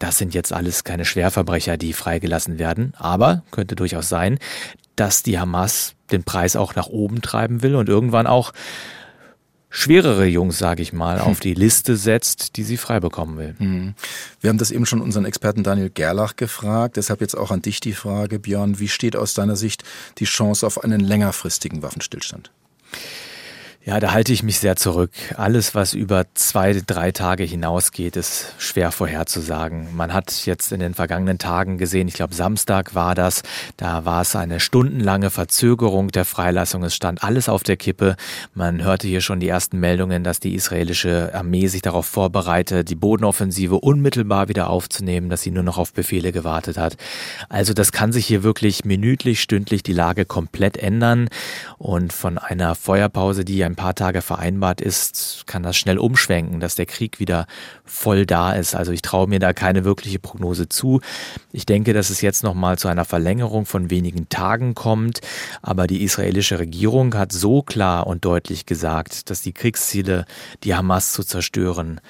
[0.00, 2.94] das sind jetzt alles keine Schwerverbrecher, die freigelassen werden.
[2.96, 4.38] Aber könnte durchaus sein,
[4.96, 8.52] dass die Hamas den Preis auch nach oben treiben will und irgendwann auch
[9.68, 13.54] schwerere Jungs, sage ich mal, auf die Liste setzt, die sie frei bekommen will.
[13.58, 13.94] Mhm.
[14.40, 16.96] Wir haben das eben schon unseren Experten Daniel Gerlach gefragt.
[16.96, 19.84] Deshalb jetzt auch an dich die Frage, Björn, wie steht aus deiner Sicht
[20.18, 22.50] die Chance auf einen längerfristigen Waffenstillstand?
[23.82, 25.10] Ja, da halte ich mich sehr zurück.
[25.38, 29.96] Alles, was über zwei, drei Tage hinausgeht, ist schwer vorherzusagen.
[29.96, 33.42] Man hat jetzt in den vergangenen Tagen gesehen, ich glaube Samstag war das,
[33.78, 36.84] da war es eine stundenlange Verzögerung der Freilassung.
[36.84, 38.16] Es stand alles auf der Kippe.
[38.52, 42.96] Man hörte hier schon die ersten Meldungen, dass die israelische Armee sich darauf vorbereitet, die
[42.96, 46.98] Bodenoffensive unmittelbar wieder aufzunehmen, dass sie nur noch auf Befehle gewartet hat.
[47.48, 51.30] Also das kann sich hier wirklich minütlich, stündlich die Lage komplett ändern.
[51.78, 56.60] Und von einer Feuerpause, die ja ein paar Tage vereinbart ist, kann das schnell umschwenken,
[56.60, 57.46] dass der Krieg wieder
[57.84, 58.74] voll da ist.
[58.74, 61.00] Also ich traue mir da keine wirkliche Prognose zu.
[61.52, 65.20] Ich denke, dass es jetzt nochmal zu einer Verlängerung von wenigen Tagen kommt.
[65.62, 70.24] Aber die israelische Regierung hat so klar und deutlich gesagt, dass die Kriegsziele,
[70.64, 72.00] die Hamas zu zerstören,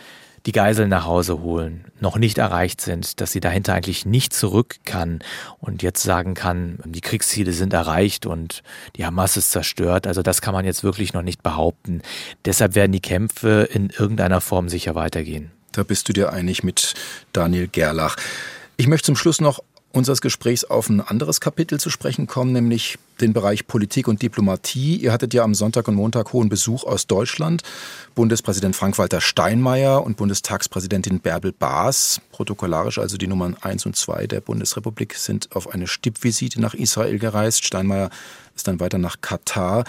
[0.47, 4.77] die Geiseln nach Hause holen, noch nicht erreicht sind, dass sie dahinter eigentlich nicht zurück
[4.85, 5.21] kann
[5.59, 8.63] und jetzt sagen kann, die Kriegsziele sind erreicht und
[8.97, 10.07] die Hamas ist zerstört.
[10.07, 12.03] Also das kann man jetzt wirklich noch nicht behaupten.
[12.45, 15.51] Deshalb werden die Kämpfe in irgendeiner Form sicher weitergehen.
[15.73, 16.95] Da bist du dir einig mit
[17.33, 18.17] Daniel Gerlach.
[18.77, 19.63] Ich möchte zum Schluss noch
[19.93, 24.97] unseres Gesprächs auf ein anderes Kapitel zu sprechen kommen, nämlich den Bereich Politik und Diplomatie.
[24.97, 27.63] Ihr hattet ja am Sonntag und Montag hohen Besuch aus Deutschland.
[28.15, 34.41] Bundespräsident Frank-Walter Steinmeier und Bundestagspräsidentin Bärbel Baas, protokollarisch also die Nummern 1 und 2 der
[34.41, 37.65] Bundesrepublik, sind auf eine Stippvisite nach Israel gereist.
[37.65, 38.11] Steinmeier
[38.55, 39.85] ist dann weiter nach Katar.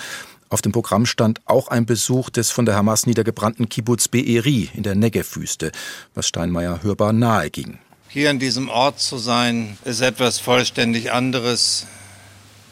[0.50, 4.84] Auf dem Programm stand auch ein Besuch des von der Hamas niedergebrannten Kibbutz Be'eri in
[4.84, 5.72] der Negev-Wüste,
[6.14, 7.80] was Steinmeier hörbar nahe ging.
[8.14, 11.88] Hier an diesem Ort zu sein, ist etwas vollständig anderes.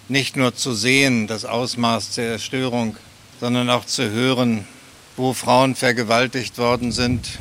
[0.09, 2.97] Nicht nur zu sehen, das Ausmaß der Erstörung,
[3.39, 4.67] sondern auch zu hören,
[5.15, 7.39] wo Frauen vergewaltigt worden sind,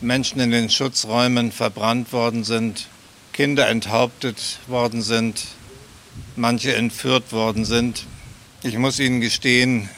[0.00, 2.86] Menschen in den Schutzräumen verbrannt worden sind,
[3.34, 5.44] Kinder enthauptet worden sind,
[6.34, 8.06] manche entführt worden sind.
[8.62, 9.90] Ich muss Ihnen gestehen,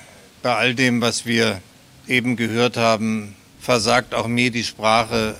[0.43, 1.61] bei all dem, was wir
[2.09, 5.37] eben gehört haben, versagt auch mir die Sprache,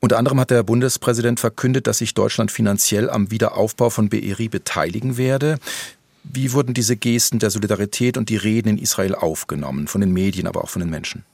[0.00, 5.18] unter anderem hat der Bundespräsident verkündet, dass sich Deutschland finanziell am Wiederaufbau von Be'eri beteiligen
[5.18, 5.58] werde.
[6.24, 10.46] Wie wurden diese Gesten der Solidarität und die Reden in Israel aufgenommen, von den Medien,
[10.46, 11.24] aber auch von den Menschen?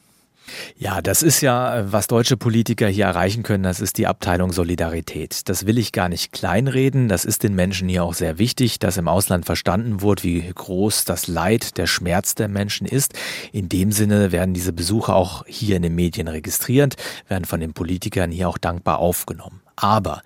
[0.78, 5.48] Ja, das ist ja, was deutsche Politiker hier erreichen können, das ist die Abteilung Solidarität.
[5.48, 7.08] Das will ich gar nicht kleinreden.
[7.08, 11.04] Das ist den Menschen hier auch sehr wichtig, dass im Ausland verstanden wird, wie groß
[11.04, 13.14] das Leid, der Schmerz der Menschen ist.
[13.52, 16.96] In dem Sinne werden diese Besuche auch hier in den Medien registriert,
[17.28, 19.60] werden von den Politikern hier auch dankbar aufgenommen.
[19.76, 20.22] Aber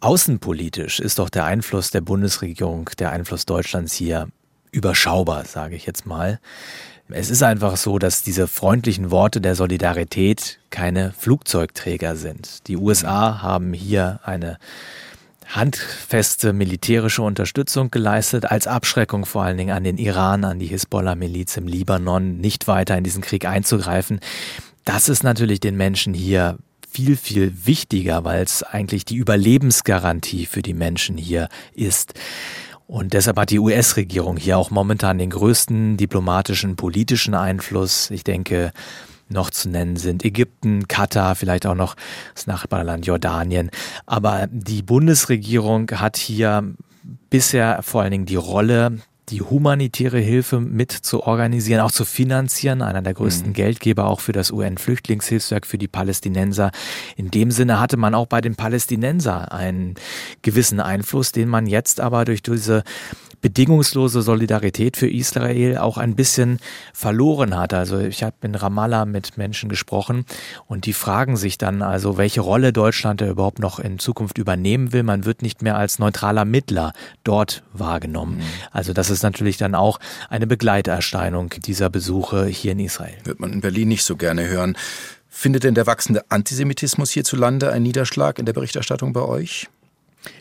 [0.00, 4.28] außenpolitisch ist doch der Einfluss der Bundesregierung, der Einfluss Deutschlands hier
[4.72, 6.38] überschaubar, sage ich jetzt mal.
[7.08, 12.66] Es ist einfach so, dass diese freundlichen Worte der Solidarität keine Flugzeugträger sind.
[12.66, 14.58] Die USA haben hier eine
[15.46, 21.56] handfeste militärische Unterstützung geleistet, als Abschreckung vor allen Dingen an den Iran, an die Hisbollah-Miliz
[21.56, 24.18] im Libanon, nicht weiter in diesen Krieg einzugreifen.
[24.84, 26.58] Das ist natürlich den Menschen hier
[26.90, 32.14] viel, viel wichtiger, weil es eigentlich die Überlebensgarantie für die Menschen hier ist.
[32.86, 38.10] Und deshalb hat die US-Regierung hier auch momentan den größten diplomatischen, politischen Einfluss.
[38.10, 38.72] Ich denke,
[39.28, 41.96] noch zu nennen sind Ägypten, Katar, vielleicht auch noch
[42.34, 43.70] das Nachbarland Jordanien.
[44.06, 46.74] Aber die Bundesregierung hat hier
[47.28, 48.98] bisher vor allen Dingen die Rolle
[49.28, 53.54] die humanitäre Hilfe mit zu organisieren, auch zu finanzieren, einer der größten mhm.
[53.54, 56.70] Geldgeber auch für das UN-Flüchtlingshilfswerk für die Palästinenser.
[57.16, 59.94] In dem Sinne hatte man auch bei den Palästinenser einen
[60.42, 62.84] gewissen Einfluss, den man jetzt aber durch diese
[63.46, 66.58] bedingungslose Solidarität für Israel auch ein bisschen
[66.92, 67.74] verloren hat.
[67.74, 70.24] Also ich habe in Ramallah mit Menschen gesprochen
[70.66, 74.92] und die fragen sich dann also, welche Rolle Deutschland da überhaupt noch in Zukunft übernehmen
[74.92, 75.04] will.
[75.04, 76.92] Man wird nicht mehr als neutraler Mittler
[77.22, 78.38] dort wahrgenommen.
[78.38, 78.42] Mhm.
[78.72, 83.14] Also das ist natürlich dann auch eine Begleiterscheinung dieser Besuche hier in Israel.
[83.22, 84.76] Wird man in Berlin nicht so gerne hören.
[85.28, 89.68] Findet denn der wachsende Antisemitismus hierzulande einen Niederschlag in der Berichterstattung bei euch?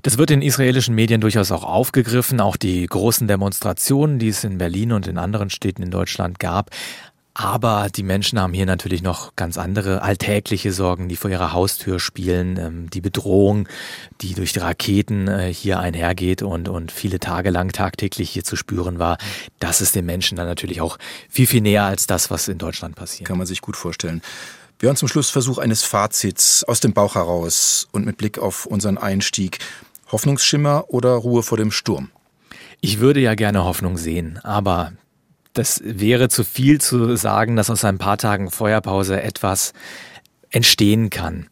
[0.02, 2.40] Das wird in israelischen Medien durchaus auch aufgegriffen.
[2.40, 6.72] Auch die großen Demonstrationen, die es in Berlin und in anderen Städten in Deutschland gab,
[7.38, 12.00] aber die Menschen haben hier natürlich noch ganz andere alltägliche Sorgen, die vor ihrer Haustür
[12.00, 12.58] spielen.
[12.58, 13.68] Ähm, die Bedrohung,
[14.22, 18.56] die durch die Raketen äh, hier einhergeht und, und viele Tage lang tagtäglich hier zu
[18.56, 19.18] spüren war.
[19.60, 20.98] Das ist den Menschen dann natürlich auch
[21.30, 23.28] viel, viel näher als das, was in Deutschland passiert.
[23.28, 24.22] Kann man sich gut vorstellen.
[24.78, 28.98] Björn, zum Schluss Versuch eines Fazits aus dem Bauch heraus und mit Blick auf unseren
[28.98, 29.60] Einstieg.
[30.12, 32.12] Hoffnungsschimmer oder Ruhe vor dem Sturm?
[32.82, 34.92] Ich würde ja gerne Hoffnung sehen, aber
[35.54, 39.72] das wäre zu viel zu sagen, dass aus ein paar Tagen Feuerpause etwas
[40.50, 41.48] entstehen kann.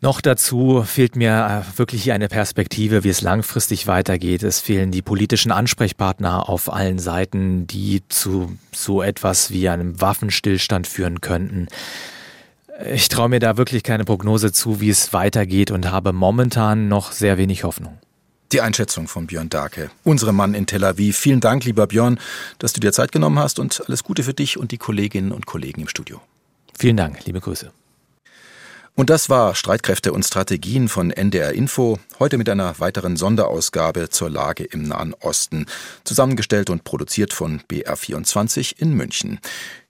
[0.00, 4.42] Noch dazu fehlt mir äh, wirklich eine Perspektive, wie es langfristig weitergeht.
[4.42, 10.86] Es fehlen die politischen Ansprechpartner auf allen Seiten, die zu so etwas wie einem Waffenstillstand
[10.86, 11.68] führen könnten.
[12.82, 17.12] Ich traue mir da wirklich keine Prognose zu, wie es weitergeht und habe momentan noch
[17.12, 17.98] sehr wenig Hoffnung.
[18.50, 21.16] Die Einschätzung von Björn Darke, unserem Mann in Tel Aviv.
[21.16, 22.18] Vielen Dank, lieber Björn,
[22.58, 25.46] dass du dir Zeit genommen hast und alles Gute für dich und die Kolleginnen und
[25.46, 26.20] Kollegen im Studio.
[26.76, 27.70] Vielen Dank, liebe Grüße.
[28.96, 34.30] Und das war Streitkräfte und Strategien von NDR Info, heute mit einer weiteren Sonderausgabe zur
[34.30, 35.66] Lage im Nahen Osten,
[36.04, 39.40] zusammengestellt und produziert von BR24 in München.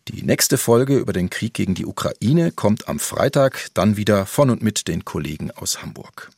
[0.09, 4.51] Die nächste Folge über den Krieg gegen die Ukraine kommt am Freitag, dann wieder von
[4.51, 6.31] und mit den Kollegen aus Hamburg.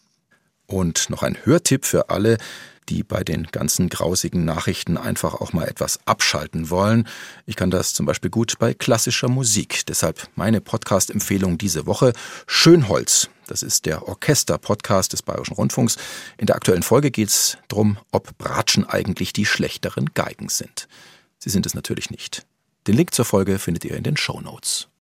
[0.67, 2.39] Und noch ein Hörtipp für alle,
[2.89, 7.09] die bei den ganzen grausigen Nachrichten einfach auch mal etwas abschalten wollen.
[7.45, 9.85] Ich kann das zum Beispiel gut bei klassischer Musik.
[9.87, 12.13] Deshalb meine Podcast-Empfehlung diese Woche
[12.47, 13.29] Schönholz.
[13.49, 15.97] Das ist der Orchester-Podcast des Bayerischen Rundfunks.
[16.39, 20.87] In der aktuellen Folge geht es darum, ob Bratschen eigentlich die schlechteren Geigen sind.
[21.39, 22.47] Sie sind es natürlich nicht.
[22.87, 24.89] Den Link zur Folge findet ihr in den Show Notes.